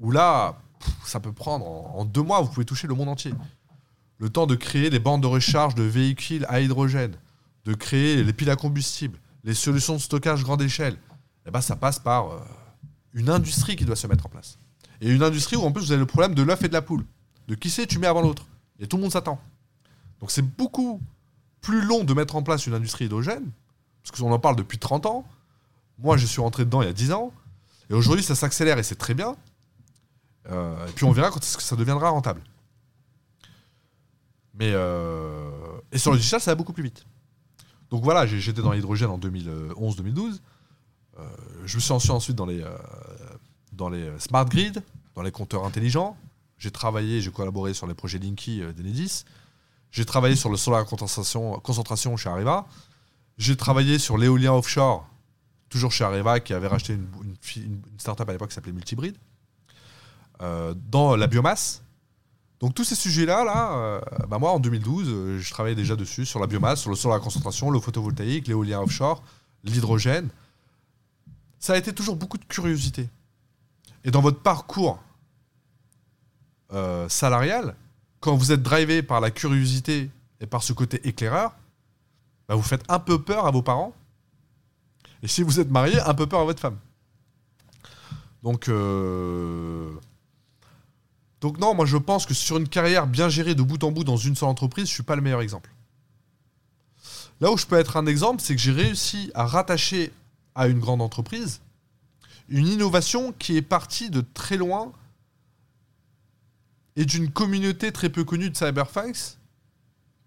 [0.00, 0.58] Où là,
[1.04, 3.32] ça peut prendre, en, en deux mois, vous pouvez toucher le monde entier.
[4.18, 7.14] Le temps de créer des bandes de recharge de véhicules à hydrogène,
[7.64, 10.96] de créer les piles à combustible, les solutions de stockage grande échelle,
[11.46, 12.38] eh ben, ça passe par euh,
[13.14, 14.58] une industrie qui doit se mettre en place.
[15.00, 16.82] Et une industrie où en plus vous avez le problème de l'œuf et de la
[16.82, 17.04] poule.
[17.48, 18.46] De qui c'est tu mets avant l'autre.
[18.78, 19.40] Et tout le monde s'attend.
[20.20, 21.00] Donc c'est beaucoup
[21.60, 23.50] plus long de mettre en place une industrie hydrogène,
[24.02, 25.26] parce qu'on en parle depuis 30 ans.
[25.98, 27.32] Moi, je suis rentré dedans il y a 10 ans.
[27.90, 29.36] Et aujourd'hui, ça s'accélère et c'est très bien.
[30.50, 32.40] Euh, et puis on verra quand est-ce que ça deviendra rentable.
[34.54, 35.50] Mais euh,
[35.92, 37.04] et sur le digital, ça va beaucoup plus vite.
[37.90, 40.38] Donc voilà, j'étais dans l'hydrogène en 2011-2012.
[41.18, 41.24] Euh,
[41.64, 42.76] je me suis lancé ensuite dans les, euh,
[43.72, 44.78] dans les euh, smart grids,
[45.14, 46.16] dans les compteurs intelligents.
[46.58, 49.24] J'ai travaillé, j'ai collaboré sur les projets Linky d'Enedis.
[49.90, 52.66] J'ai travaillé sur le solar concentration, concentration chez Areva.
[53.38, 55.08] J'ai travaillé sur l'éolien offshore,
[55.68, 57.08] toujours chez Areva, qui avait racheté une,
[57.56, 59.16] une, startup à l'époque qui s'appelait Multibrid.
[60.38, 61.82] dans la biomasse,
[62.60, 66.26] Donc tous ces sujets-là, là, euh, bah, moi en 2012, euh, je travaillais déjà dessus,
[66.26, 69.22] sur la biomasse, sur le sol à concentration, le photovoltaïque, l'éolien offshore,
[69.64, 70.28] l'hydrogène.
[71.58, 73.08] Ça a été toujours beaucoup de curiosité.
[74.04, 75.02] Et dans votre parcours
[76.72, 77.74] euh, salarial,
[78.20, 81.54] quand vous êtes drivé par la curiosité et par ce côté éclaireur,
[82.46, 83.94] bah, vous faites un peu peur à vos parents.
[85.22, 86.78] Et si vous êtes marié, un peu peur à votre femme.
[88.42, 88.68] Donc,
[91.40, 94.04] donc non, moi je pense que sur une carrière bien gérée de bout en bout
[94.04, 95.70] dans une seule entreprise, je suis pas le meilleur exemple.
[97.40, 100.12] Là où je peux être un exemple, c'est que j'ai réussi à rattacher
[100.54, 101.60] à une grande entreprise
[102.50, 104.92] une innovation qui est partie de très loin
[106.96, 109.38] et d'une communauté très peu connue de cyberfax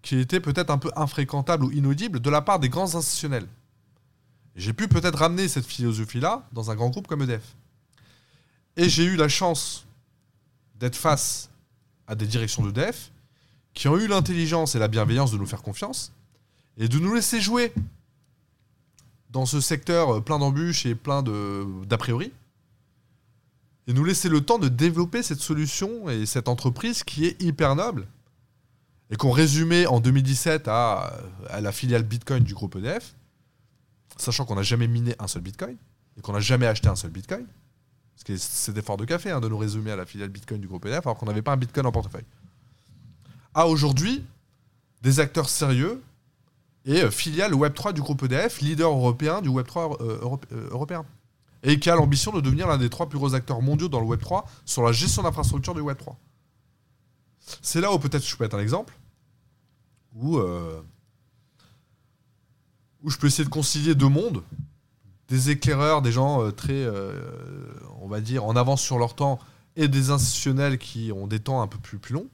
[0.02, 3.46] qui était peut-être un peu infréquentable ou inaudible de la part des grands institutionnels.
[4.56, 7.56] J'ai pu peut-être ramener cette philosophie-là dans un grand groupe comme EDF.
[8.76, 9.86] Et j'ai eu la chance
[10.84, 11.48] d'être face
[12.06, 13.10] à des directions d'EDF
[13.72, 16.12] qui ont eu l'intelligence et la bienveillance de nous faire confiance
[16.76, 17.72] et de nous laisser jouer
[19.30, 22.32] dans ce secteur plein d'embûches et plein d'a priori
[23.86, 27.76] et nous laisser le temps de développer cette solution et cette entreprise qui est hyper
[27.76, 28.06] noble
[29.10, 31.18] et qu'on résumait en 2017 à,
[31.48, 33.14] à, la filiale Bitcoin du groupe EDF,
[34.18, 35.76] sachant qu'on n'a jamais miné un seul Bitcoin
[36.18, 37.46] et qu'on n'a jamais acheté un seul Bitcoin.
[38.14, 40.68] Parce que c'est fort de café hein, de nous résumer à la filiale Bitcoin du
[40.68, 42.24] groupe EDF alors qu'on n'avait pas un Bitcoin en portefeuille.
[43.54, 44.24] À aujourd'hui,
[45.02, 46.02] des acteurs sérieux
[46.84, 50.18] et euh, filiale Web3 du groupe EDF, leader européen du Web3 euh,
[50.52, 51.04] euh, européen.
[51.62, 54.06] Et qui a l'ambition de devenir l'un des trois plus gros acteurs mondiaux dans le
[54.06, 56.14] Web3 sur la gestion d'infrastructures du Web3.
[57.62, 58.94] C'est là où peut-être je peux être un exemple,
[60.14, 60.38] où,
[63.02, 64.42] où je peux essayer de concilier deux mondes,
[65.28, 66.86] des éclaireurs, des gens très,
[68.00, 69.38] on va dire, en avance sur leur temps,
[69.76, 72.28] et des institutionnels qui ont des temps un peu plus, longs.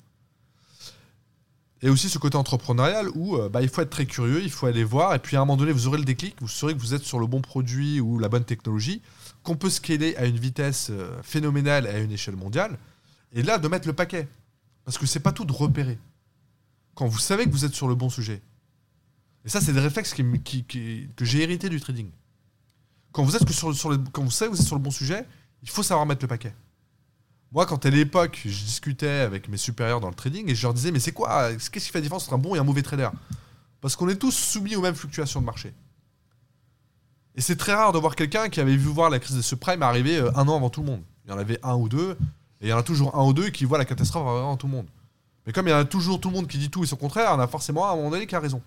[1.82, 4.66] Et aussi ce côté entrepreneurial où euh, bah, il faut être très curieux, il faut
[4.66, 6.78] aller voir, et puis à un moment donné, vous aurez le déclic, vous saurez que
[6.78, 9.00] vous êtes sur le bon produit ou la bonne technologie,
[9.42, 12.78] qu'on peut scaler à une vitesse euh, phénoménale et à une échelle mondiale,
[13.32, 14.28] et là, de mettre le paquet.
[14.84, 15.98] Parce que c'est pas tout de repérer.
[16.94, 18.42] Quand vous savez que vous êtes sur le bon sujet.
[19.44, 22.10] Et ça, c'est des réflexes que j'ai hérité du trading.
[23.12, 25.26] Quand vous, êtes sur, sur quand vous savez que vous êtes sur le bon sujet,
[25.62, 26.54] il faut savoir mettre le paquet.
[27.52, 30.72] Moi, quand à l'époque, je discutais avec mes supérieurs dans le trading et je leur
[30.72, 32.82] disais, mais c'est quoi Qu'est-ce qui fait la différence entre un bon et un mauvais
[32.82, 33.08] trader?
[33.80, 35.72] Parce qu'on est tous soumis aux mêmes fluctuations de marché.
[37.34, 39.82] Et c'est très rare de voir quelqu'un qui avait vu voir la crise des subprimes
[39.82, 41.02] arriver euh, un an avant tout le monde.
[41.24, 42.16] Il y en avait un ou deux,
[42.60, 44.66] et il y en a toujours un ou deux qui voient la catastrophe avant tout
[44.66, 44.86] le monde.
[45.46, 46.96] Mais comme il y en a toujours tout le monde qui dit tout et son
[46.96, 48.60] contraire, on a forcément un moment donné qui a raison.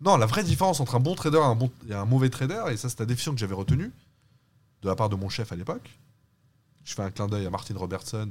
[0.00, 2.64] Non, la vraie différence entre un bon trader et un, bon, et un mauvais trader,
[2.70, 3.92] et ça c'est la définition que j'avais retenue,
[4.82, 5.98] de la part de mon chef à l'époque,
[6.84, 8.30] je fais un clin d'œil à Martin Robertson,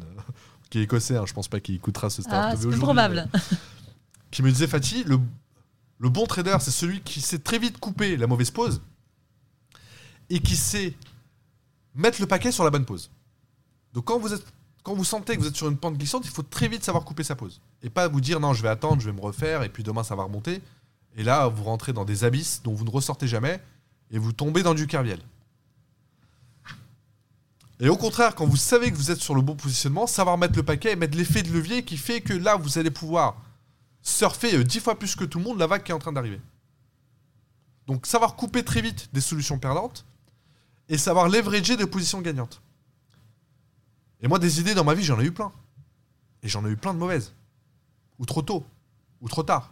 [0.70, 2.53] qui est écossais, hein, je pense pas qu'il écoutera ce start.
[2.53, 3.28] Ah, c'est probable.
[4.32, 5.20] qui me disait, Fatih, le,
[5.99, 8.82] le bon trader, c'est celui qui sait très vite couper la mauvaise pause
[10.30, 10.93] et qui sait
[11.95, 13.11] mettre le paquet sur la bonne pause.
[13.93, 14.45] Donc quand vous êtes
[14.84, 17.03] quand vous sentez que vous êtes sur une pente glissante, il faut très vite savoir
[17.03, 17.61] couper sa pause.
[17.84, 20.03] Et pas vous dire non, je vais attendre, je vais me refaire, et puis demain
[20.03, 20.61] ça va remonter.
[21.20, 23.61] Et là, vous rentrez dans des abysses dont vous ne ressortez jamais,
[24.09, 25.20] et vous tombez dans du kerviel.
[27.82, 30.55] Et au contraire, quand vous savez que vous êtes sur le bon positionnement, savoir mettre
[30.55, 33.36] le paquet et mettre l'effet de levier qui fait que là, vous allez pouvoir
[34.01, 36.13] surfer euh, dix fois plus que tout le monde la vague qui est en train
[36.13, 36.39] d'arriver.
[37.86, 40.05] Donc savoir couper très vite des solutions perdantes
[40.88, 42.61] et savoir leverager des positions gagnantes.
[44.22, 45.51] Et moi, des idées dans ma vie, j'en ai eu plein.
[46.43, 47.34] Et j'en ai eu plein de mauvaises.
[48.20, 48.65] Ou trop tôt.
[49.20, 49.70] Ou trop tard.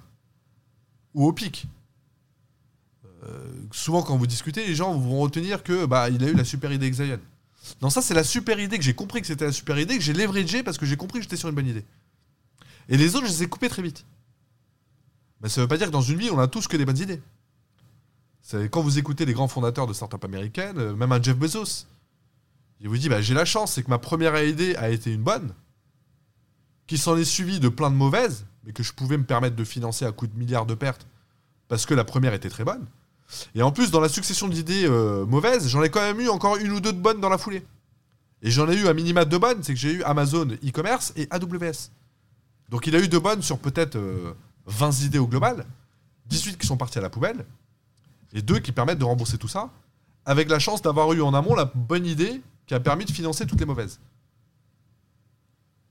[1.14, 1.68] Ou au pic.
[3.24, 6.44] Euh, souvent, quand vous discutez, les gens vont retenir que bah, il a eu la
[6.44, 7.20] super idée Xion.
[7.82, 10.04] Non, ça, c'est la super idée que j'ai compris que c'était la super idée, que
[10.04, 11.84] j'ai leveragé parce que j'ai compris que j'étais sur une bonne idée.
[12.90, 14.06] Et les autres, je les ai coupés très vite.
[15.42, 16.98] Mais ça veut pas dire que dans une vie, on a tous que des bonnes
[17.00, 17.22] idées.
[18.72, 21.86] Quand vous écoutez les grands fondateurs de startups américaines, euh, même un Jeff Bezos,
[22.80, 25.22] il vous dit bah, J'ai la chance, c'est que ma première idée a été une
[25.22, 25.54] bonne,
[26.86, 29.64] qui s'en est suivie de plein de mauvaises, mais que je pouvais me permettre de
[29.64, 31.08] financer à coup de milliards de pertes
[31.70, 32.86] parce que la première était très bonne.
[33.56, 36.58] Et en plus, dans la succession d'idées euh, mauvaises, j'en ai quand même eu encore
[36.58, 37.66] une ou deux de bonnes dans la foulée.
[38.42, 41.28] Et j'en ai eu un minima de bonnes, c'est que j'ai eu Amazon e-commerce et
[41.32, 41.92] AWS.
[42.70, 43.98] Donc il a eu de bonnes sur peut-être
[44.66, 45.66] 20 euh, idées au global,
[46.28, 47.46] 18 qui sont parties à la poubelle,
[48.34, 49.72] et deux qui permettent de rembourser tout ça,
[50.26, 53.48] avec la chance d'avoir eu en amont la bonne idée qui a permis de financer
[53.48, 54.00] toutes les mauvaises.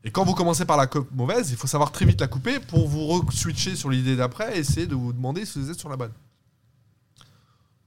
[0.07, 2.89] Et quand vous commencez par la mauvaise, il faut savoir très vite la couper pour
[2.89, 5.97] vous re-switcher sur l'idée d'après et essayer de vous demander si vous êtes sur la
[5.97, 6.13] bonne.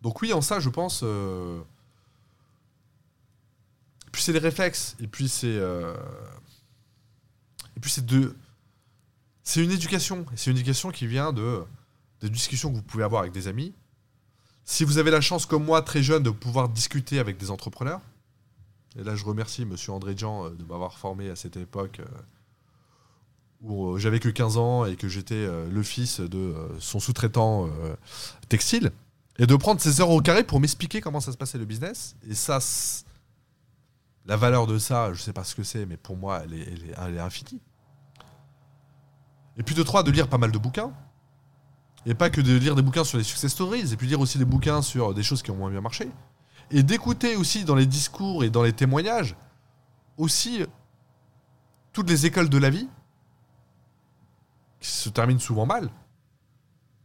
[0.02, 1.00] Donc oui, en ça, je pense.
[1.02, 1.62] Euh,
[4.12, 4.98] puis c'est des réflexes.
[5.00, 5.48] Et puis c'est.
[5.48, 5.96] Euh,
[7.78, 8.36] Et puis c'est de.
[9.44, 10.26] C'est une éducation.
[10.34, 11.64] Et c'est une éducation qui vient de
[12.20, 13.74] des discussions que vous pouvez avoir avec des amis.
[14.66, 18.02] Si vous avez la chance, comme moi, très jeune, de pouvoir discuter avec des entrepreneurs,
[18.98, 22.06] et là je remercie monsieur André Jean euh, de m'avoir formé à cette époque euh,
[23.62, 27.70] où euh, j'avais que 15 ans et que j'étais le fils de son sous-traitant
[28.48, 28.92] textile,
[29.40, 32.16] et de prendre ses heures au carré pour m'expliquer comment ça se passait le business.
[32.30, 32.60] Et ça,
[34.26, 37.20] la valeur de ça, je sais pas ce que c'est, mais pour moi, elle est,
[37.20, 37.62] infinie.
[39.58, 40.94] Et puis de trois, de lire pas mal de bouquins.
[42.06, 44.38] Et pas que de lire des bouquins sur les success stories, et puis lire aussi
[44.38, 46.10] des bouquins sur des choses qui ont moins bien marché.
[46.72, 49.36] Et d'écouter aussi dans les discours et dans les témoignages,
[50.18, 50.64] aussi
[51.94, 52.88] toutes les écoles de la vie,
[54.80, 55.90] qui se terminent souvent mal,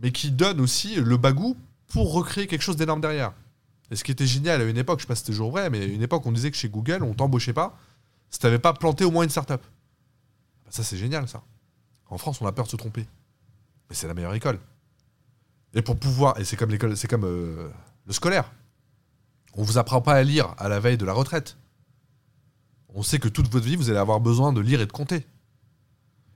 [0.00, 1.56] mais qui donnent aussi le bagou
[1.88, 3.32] pour recréer quelque chose d'énorme derrière.
[3.90, 5.70] Et ce qui était génial à une époque, je sais pas si c'était toujours vrai,
[5.70, 7.76] mais à une époque, on disait que chez Google, on t'embauchait pas
[8.30, 9.62] si t'avais pas planté au moins une startup.
[10.64, 11.42] Bah, ça, c'est génial, ça.
[12.08, 13.06] En France, on a peur de se tromper.
[13.88, 14.58] Mais c'est la meilleure école.
[15.74, 17.70] Et pour pouvoir, et c'est comme l'école, c'est comme euh,
[18.06, 18.50] le scolaire.
[19.56, 21.56] On vous apprend pas à lire à la veille de la retraite.
[22.94, 25.26] On sait que toute votre vie, vous allez avoir besoin de lire et de compter.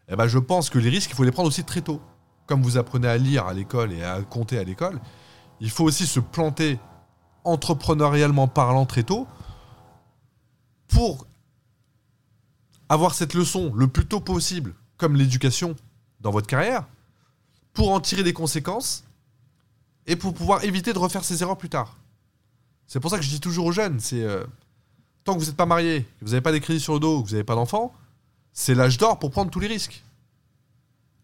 [0.08, 2.00] Eh ben, je pense que les risques, il faut les prendre aussi très tôt.
[2.46, 5.00] Comme vous apprenez à lire à l'école et à compter à l'école,
[5.60, 6.78] il faut aussi se planter
[7.44, 9.26] entrepreneurialement parlant très tôt
[10.88, 11.26] pour
[12.88, 15.76] avoir cette leçon le plus tôt possible, comme l'éducation
[16.20, 16.86] dans votre carrière,
[17.72, 19.04] pour en tirer des conséquences
[20.06, 21.96] et pour pouvoir éviter de refaire ces erreurs plus tard.
[22.88, 24.44] C'est pour ça que je dis toujours aux jeunes, c'est euh,
[25.22, 27.22] tant que vous n'êtes pas marié, que vous n'avez pas des crédits sur le dos,
[27.22, 27.92] que vous n'avez pas d'enfants,
[28.54, 30.02] c'est l'âge d'or pour prendre tous les risques.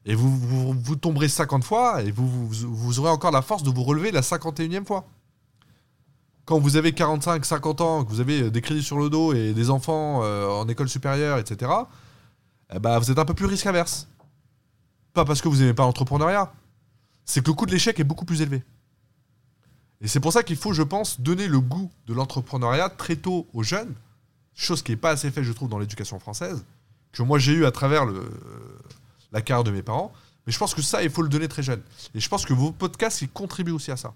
[0.05, 4.13] Et vous, vous, tomberez 50 fois et vous, aurez encore la force de vous relever
[4.13, 5.07] la 51e fois.
[6.45, 9.55] Quand vous avez 45, 50 ans, que vous avez des crédits sur le dos et
[9.55, 11.73] des enfants euh, en école supérieure, etc.,
[12.75, 14.07] eh ben, vous êtes un peu plus risque averse.
[15.15, 16.53] Pas parce que vous n'aimez pas l'entrepreneuriat,
[17.25, 18.63] c'est que le coût de l'échec est beaucoup plus élevé.
[20.05, 23.49] Et c'est pour ça qu'il faut, je pense, donner le goût de l'entrepreneuriat très tôt
[23.55, 23.95] aux jeunes,
[24.55, 26.63] chose qui n'est pas assez faite, je trouve, dans l'éducation française,
[27.11, 28.05] que moi j'ai eu à travers
[29.33, 30.13] la carrière de mes parents.
[30.47, 31.81] Mais je pense que ça, il faut le donner très jeune.
[32.15, 34.13] Et je pense que vos podcasts, ils contribuent aussi à ça.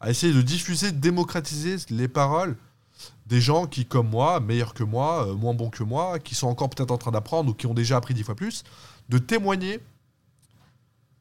[0.00, 2.56] À essayer de diffuser, de démocratiser les paroles
[3.26, 6.48] des gens qui, comme moi, meilleurs que moi, euh, moins bons que moi, qui sont
[6.48, 8.64] encore peut-être en train d'apprendre ou qui ont déjà appris dix fois plus,
[9.08, 9.78] de témoigner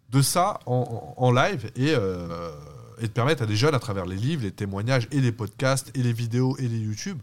[0.10, 2.52] de ça en, live et, euh,
[3.00, 5.92] et, de permettre à des jeunes, à travers les livres, les témoignages et les podcasts
[5.96, 7.20] et les vidéos et les YouTube,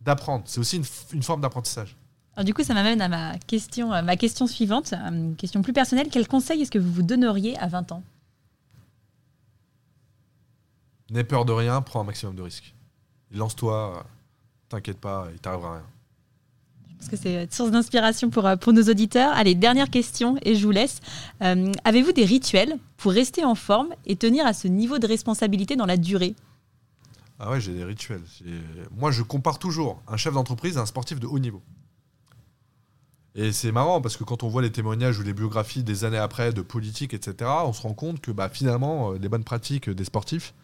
[0.00, 0.44] d'apprendre.
[0.46, 1.96] C'est aussi une forme d'apprentissage.
[2.36, 6.08] Alors du coup, ça m'amène à ma question, ma question suivante, une question plus personnelle.
[6.10, 8.02] Quel conseil est-ce que vous vous donneriez à 20 ans?
[11.08, 12.74] N'aie peur de rien, prends un maximum de risques.
[13.30, 14.04] Lance-toi,
[14.68, 15.84] t'inquiète pas, il t'arrivera rien.
[16.98, 19.32] Parce que c'est une source d'inspiration pour, pour nos auditeurs.
[19.34, 21.00] Allez, dernière question et je vous laisse.
[21.42, 25.76] Euh, avez-vous des rituels pour rester en forme et tenir à ce niveau de responsabilité
[25.76, 26.34] dans la durée?
[27.38, 28.22] Ah ouais, j'ai des rituels.
[28.96, 31.62] Moi, je compare toujours un chef d'entreprise à un sportif de haut niveau.
[33.36, 36.16] Et c'est marrant parce que quand on voit les témoignages ou les biographies des années
[36.16, 39.90] après de politique, etc., on se rend compte que bah, finalement, euh, les bonnes pratiques
[39.90, 40.54] des sportifs,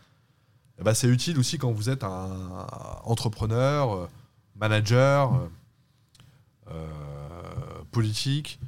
[0.79, 2.67] eh bah, c'est utile aussi quand vous êtes un
[3.05, 4.09] entrepreneur, euh,
[4.57, 5.49] manager, euh,
[7.91, 8.59] politique,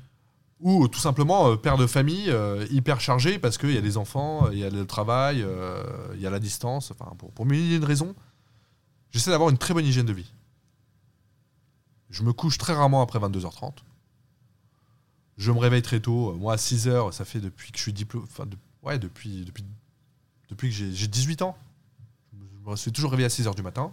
[0.61, 2.35] ou tout simplement père de famille
[2.71, 5.45] hyper chargé parce qu'il y a des enfants, il y a le travail,
[6.15, 8.15] il y a la distance, enfin, pour, pour mille raisons.
[9.11, 10.33] J'essaie d'avoir une très bonne hygiène de vie.
[12.11, 13.75] Je me couche très rarement après 22h30.
[15.37, 16.33] Je me réveille très tôt.
[16.35, 18.27] Moi, à 6 heures, ça fait depuis que je suis diplômé.
[19.01, 19.47] Depuis,
[20.49, 21.57] que j'ai 18 ans.
[22.33, 23.93] Je me suis toujours réveillé à 6 heures du matin.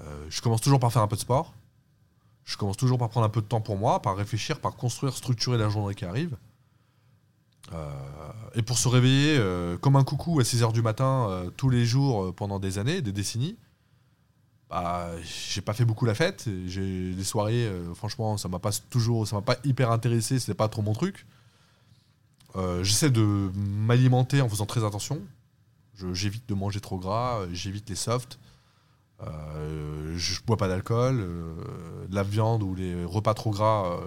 [0.00, 1.54] Euh, je commence toujours par faire un peu de sport.
[2.50, 5.14] Je commence toujours par prendre un peu de temps pour moi, par réfléchir, par construire,
[5.14, 6.36] structurer la journée qui arrive.
[7.72, 7.88] Euh,
[8.54, 11.84] et pour se réveiller euh, comme un coucou à 6 heures du matin tous les
[11.84, 13.56] jours pendant des années, des décennies,
[14.70, 16.48] bah, j'ai pas fait beaucoup la fête.
[16.66, 20.38] J'ai des soirées, euh, franchement, ça m'a pas toujours, ça m'a pas hyper intéressé.
[20.38, 21.26] C'était pas trop mon truc.
[22.56, 25.20] Euh, j'essaie de m'alimenter en faisant très attention.
[26.12, 28.38] J'évite de manger trop gras, j'évite les softs.
[29.22, 31.24] Euh, je bois pas d'alcool,
[32.10, 33.98] la viande ou les repas trop gras,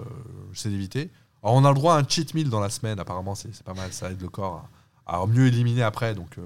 [0.52, 1.10] j'essaie d'éviter.
[1.42, 3.74] Alors on a le droit à un cheat meal dans la semaine, apparemment c'est pas
[3.74, 4.68] mal, ça aide le corps
[5.06, 6.14] à, mieux éliminer après.
[6.14, 6.38] Donc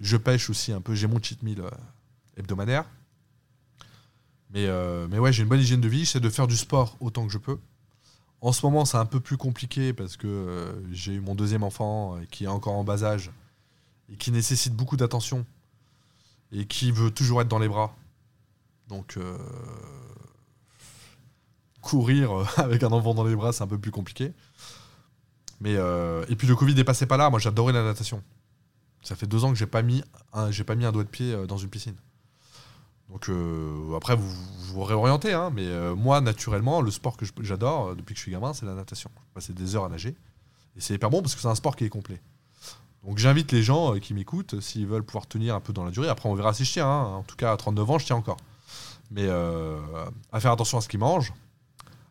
[0.00, 1.62] je pêche aussi un peu, j'ai mon cheat meal
[2.36, 2.84] hebdomadaire.
[4.50, 6.00] Mais, euh, mais ouais, j'ai une bonne hygiène de vie.
[6.00, 7.58] J'essaie de faire du sport autant que je peux.
[8.40, 11.64] En ce moment, c'est un peu plus compliqué parce que euh, j'ai eu mon deuxième
[11.64, 13.30] enfant euh, qui est encore en bas âge
[14.10, 15.44] et qui nécessite beaucoup d'attention
[16.52, 17.94] et qui veut toujours être dans les bras.
[18.88, 19.18] Donc,
[21.80, 24.32] courir euh, avec un enfant dans les bras, c'est un peu plus compliqué.
[25.60, 27.30] Mais euh, et puis le Covid n'est passé pas là.
[27.30, 28.22] Moi, j'adorais la natation.
[29.02, 30.02] Ça fait deux ans que j'ai pas mis
[30.50, 31.96] j'ai pas mis un doigt de pied euh, dans une piscine.
[33.10, 37.88] Donc euh, après, vous vous réorientez, hein, mais euh, moi, naturellement, le sport que j'adore
[37.88, 39.10] euh, depuis que je suis gamin, c'est la natation.
[39.16, 40.14] Je passe des heures à nager.
[40.76, 42.20] Et c'est hyper bon parce que c'est un sport qui est complet.
[43.04, 45.84] Donc j'invite les gens euh, qui m'écoutent, euh, s'ils veulent pouvoir tenir un peu dans
[45.84, 46.08] la durée.
[46.08, 46.86] Après, on verra si je tiens.
[46.86, 47.04] hein.
[47.16, 48.38] En tout cas, à 39 ans, je tiens encore.
[49.10, 49.78] Mais euh,
[50.32, 51.32] à faire attention à ce qu'ils mangent,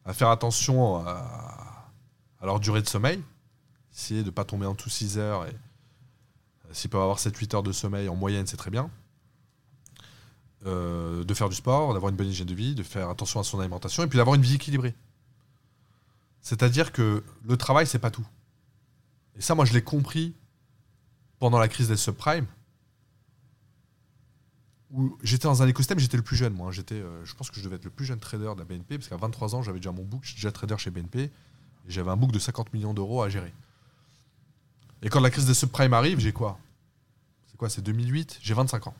[0.05, 1.91] à faire attention à,
[2.41, 3.21] leur durée de sommeil.
[3.93, 5.45] Essayer de ne pas tomber en dessous 6 heures.
[5.45, 5.55] Et,
[6.71, 8.89] S'ils peuvent avoir 7-8 heures de sommeil en moyenne, c'est très bien.
[10.65, 13.61] De faire du sport, d'avoir une bonne hygiène de vie, de faire attention à son
[13.61, 14.93] alimentation et puis d'avoir une vie équilibrée.
[16.41, 18.27] C'est-à-dire que le travail, c'est pas tout.
[19.37, 20.35] Et ça, moi, je l'ai compris
[21.39, 22.45] pendant la crise des subprimes,
[24.91, 26.71] où j'étais dans un écosystème, j'étais le plus jeune, moi.
[26.71, 28.97] J'étais, euh, je pense que je devais être le plus jeune trader de la BNP,
[28.97, 31.29] parce qu'à 23 ans, j'avais déjà mon book, j'étais déjà trader chez BNP,
[31.87, 33.53] j'avais un book de 50 millions d'euros à gérer.
[35.01, 36.57] Et quand la crise des subprimes arrive, j'ai quoi?
[37.47, 37.69] C'est quoi?
[37.69, 38.95] C'est 2008 J'ai 25 ans.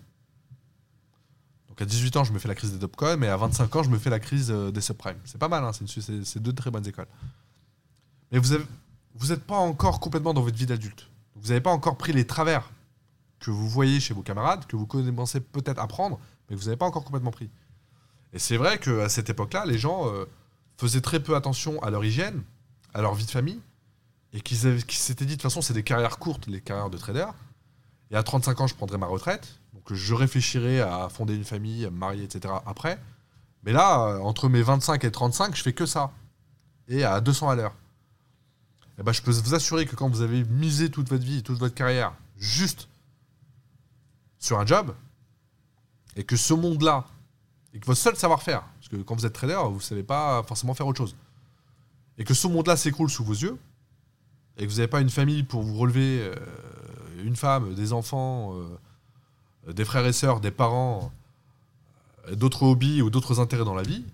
[1.70, 3.84] Donc à 18 ans, je me fais la crise des dopcoms, et à 25 ans,
[3.84, 5.18] je me fais la crise euh, des subprimes.
[5.26, 7.08] C'est pas mal, hein, c'est deux très bonnes écoles.
[8.32, 8.66] Mais vous avez-
[9.16, 11.10] vous n'êtes pas encore complètement dans votre vie d'adulte.
[11.42, 12.70] Vous n'avez pas encore pris les travers
[13.40, 16.20] que vous voyez chez vos camarades, que vous commencez peut-être à prendre,
[16.50, 17.50] mais que vous n'avez pas encore complètement pris.
[18.34, 20.26] Et c'est vrai qu'à cette époque-là, les gens euh,
[20.78, 22.44] faisaient très peu attention à leur hygiène,
[22.94, 23.62] à leur vie de famille,
[24.34, 27.28] et qu'ils s'étaient dit de toute façon, c'est des carrières courtes, les carrières de trader.
[28.12, 29.60] Et à 35 ans, je prendrai ma retraite.
[29.74, 32.54] Donc je réfléchirai à fonder une famille, à me marier, etc.
[32.66, 33.00] après.
[33.64, 36.12] Mais là, euh, entre mes 25 et 35, je fais que ça.
[36.88, 37.74] Et à 200 à l'heure.
[39.00, 41.60] Eh ben, je peux vous assurer que quand vous avez misé toute votre vie, toute
[41.60, 42.88] votre carrière, juste
[44.40, 44.94] sur un job,
[46.16, 47.06] et que ce monde-là,
[47.74, 50.42] et que votre seul savoir-faire, parce que quand vous êtes trader, vous ne savez pas
[50.44, 51.16] forcément faire autre chose,
[52.18, 53.58] et que ce monde-là s'écroule sous vos yeux,
[54.58, 56.36] et que vous n'avez pas une famille pour vous relever, euh,
[57.24, 61.12] une femme, des enfants, euh, des frères et sœurs, des parents,
[62.28, 64.06] euh, d'autres hobbies ou d'autres intérêts dans la vie,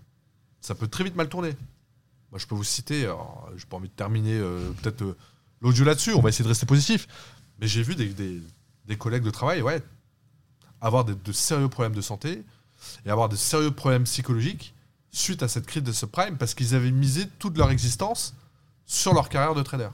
[0.62, 1.56] ça peut très vite mal tourner.
[2.34, 3.02] Moi, je peux vous citer,
[3.56, 5.16] j'ai pas envie de terminer euh, peut-être euh,
[5.62, 7.08] l'audio là-dessus, on va essayer de rester positif,
[7.60, 8.42] mais j'ai vu des, des-
[8.88, 9.84] des collègues de travail, ouais,
[10.82, 12.44] avoir des- de sérieux problèmes de santé
[13.06, 14.74] et avoir de sérieux problèmes psychologiques
[15.12, 18.34] suite à cette crise de subprime parce qu'ils avaient misé toute leur existence
[18.88, 19.90] sur leur carrière de trader.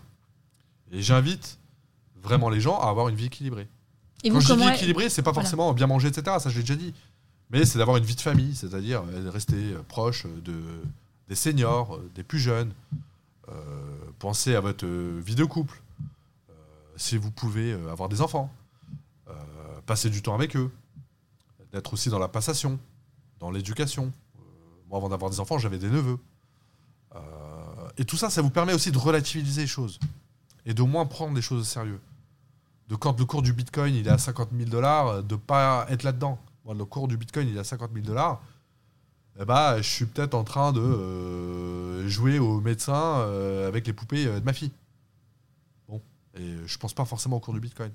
[0.94, 1.60] Et j'invite
[2.24, 3.68] vraiment les gens à avoir une vie équilibrée.
[4.24, 5.44] Et Quand vous, je dis équilibrée, c'est pas Voilà.
[5.44, 6.38] forcément bien manger, etc.
[6.40, 6.94] Ça, je l'ai déjà dit.
[7.50, 10.54] Mais c'est d'avoir une vie de famille, c'est-à-dire euh, rester proche de,
[11.30, 12.74] des seniors, euh, des plus jeunes.
[13.48, 13.54] Euh,
[14.18, 15.82] pensez à votre vie de couple.
[16.50, 16.54] Euh,
[16.98, 18.52] si vous pouvez avoir des enfants.
[19.86, 20.72] Passer du temps avec eux.
[21.72, 22.80] D'être aussi dans la passation,
[23.40, 24.12] dans l'éducation.
[24.88, 26.20] Moi, avant d'avoir des enfants, j'avais des neveux.
[27.98, 30.00] Et tout ça, ça vous permet aussi de relativiser les choses.
[30.68, 32.00] Et de moins prendre les choses au sérieux
[32.88, 36.04] de quand le cours du Bitcoin il est à 50 000 dollars, de pas être
[36.04, 36.40] là-dedans.
[36.66, 38.42] Moi, le cours du Bitcoin il est à 50 000 dollars,
[39.42, 43.94] eh ben, je suis peut-être en train de euh, jouer au médecin euh, avec les
[43.94, 44.72] poupées euh, de ma fille.
[45.88, 46.02] Bon,
[46.36, 47.92] et je pense pas forcément au cours du Bitcoin.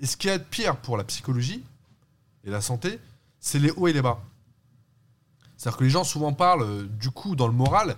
[0.00, 1.64] Et ce qui est pire pour la psychologie
[2.44, 3.00] et la santé,
[3.40, 4.20] c'est les hauts et les bas.
[5.56, 7.96] C'est-à-dire que les gens souvent parlent du coup dans le moral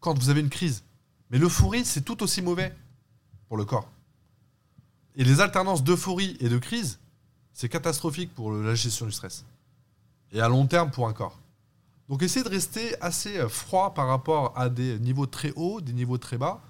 [0.00, 0.82] quand vous avez une crise.
[1.30, 2.74] Mais l'euphorie, c'est tout aussi mauvais
[3.46, 3.88] pour le corps.
[5.14, 6.98] Et les alternances d'euphorie et de crise,
[7.52, 9.44] c'est catastrophique pour la gestion du stress.
[10.32, 11.38] Et à long terme pour un corps.
[12.12, 15.94] Donc essayez de rester assez euh, froid par rapport à des niveaux très hauts, des
[15.94, 16.60] niveaux très bas.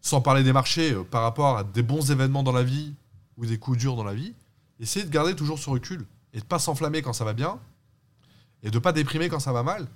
[0.00, 2.94] Sans parler des marchés, euh, par rapport à des bons événements dans la vie
[3.36, 4.32] ou des coups durs dans la vie.
[4.78, 7.58] Essayez de garder toujours ce recul et de pas s'enflammer quand ça va bien
[8.62, 9.88] et de pas déprimer quand ça va mal.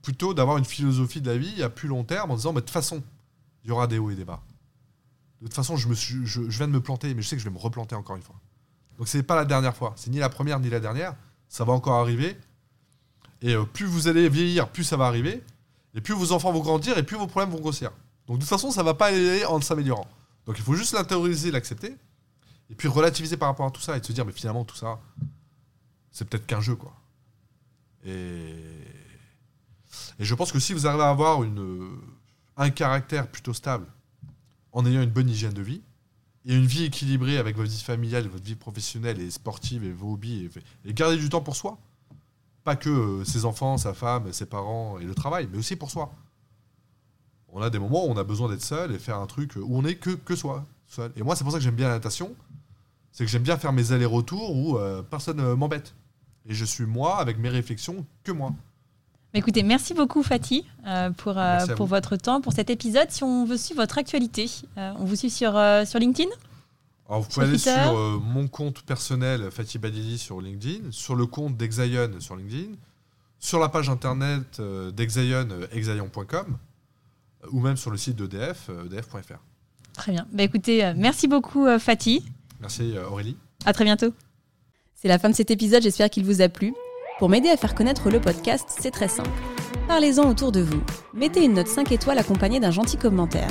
[0.00, 2.66] Plutôt d'avoir une philosophie de la vie à plus long terme en disant mais de
[2.66, 3.02] toute façon,
[3.64, 4.44] il y aura des hauts et des bas.
[5.40, 7.54] De toute façon, je, je viens de me planter, mais je sais que je vais
[7.54, 8.36] me replanter encore une fois.
[8.96, 9.92] Donc c'est pas la dernière fois.
[9.96, 11.16] C'est ni la première ni la dernière.
[11.48, 12.38] Ça va encore arriver.
[13.42, 15.42] Et euh, plus vous allez vieillir, plus ça va arriver.
[15.94, 17.90] Et plus vos enfants vont grandir, et plus vos problèmes vont grossir.
[18.26, 20.08] Donc de toute façon, ça va pas aller en s'améliorant.
[20.46, 21.96] Donc il faut juste l'intérioriser, l'accepter.
[22.68, 25.00] Et puis relativiser par rapport à tout ça et se dire, mais finalement, tout ça,
[26.10, 26.92] c'est peut-être qu'un jeu, quoi.
[28.04, 28.54] Et...
[30.18, 31.40] et je pense que si vous arrivez à avoir
[32.56, 33.86] un caractère plutôt stable,
[34.76, 35.80] en ayant une bonne hygiène de vie
[36.44, 40.12] et une vie équilibrée avec votre vie familiale, votre vie professionnelle et sportive et vos
[40.12, 40.50] hobbies
[40.84, 41.78] et garder du temps pour soi.
[42.66, 45.90] Pas que euh, ses enfants, sa femme, ses parents et le travail, mais aussi pour
[45.90, 46.10] soi.
[47.48, 49.78] On a des moments où on a besoin d'être seul et faire un truc où
[49.78, 50.66] on est que, que soi.
[50.88, 51.12] Seul.
[51.16, 52.34] Et moi, c'est pour ça que j'aime bien la natation.
[53.12, 55.94] C'est que j'aime bien faire mes allers-retours où euh, personne ne m'embête.
[56.48, 58.52] Et je suis moi avec mes réflexions que moi.
[59.36, 63.10] Écoutez, merci beaucoup Fatih euh, pour, euh, pour votre temps, pour cet épisode.
[63.10, 65.52] Si on veut suivre votre actualité, euh, on vous suit sur,
[65.86, 66.30] sur LinkedIn?
[67.08, 71.56] Alors vous pouvez aller sur mon compte personnel Fatih Badili sur LinkedIn, sur le compte
[71.56, 72.72] d'Exaion sur LinkedIn,
[73.38, 74.60] sur la page internet
[74.94, 76.58] d'Exaion, exaion.com,
[77.52, 79.38] ou même sur le site d'EDF, edf.fr.
[79.94, 80.26] Très bien.
[80.32, 82.24] Bah, écoutez, merci beaucoup Fatih.
[82.60, 83.36] Merci Aurélie.
[83.64, 84.12] À très bientôt.
[84.94, 86.74] C'est la fin de cet épisode, j'espère qu'il vous a plu.
[87.18, 89.30] Pour m'aider à faire connaître le podcast, c'est très simple.
[89.86, 90.82] Parlez-en autour de vous.
[91.14, 93.50] Mettez une note 5 étoiles accompagnée d'un gentil commentaire.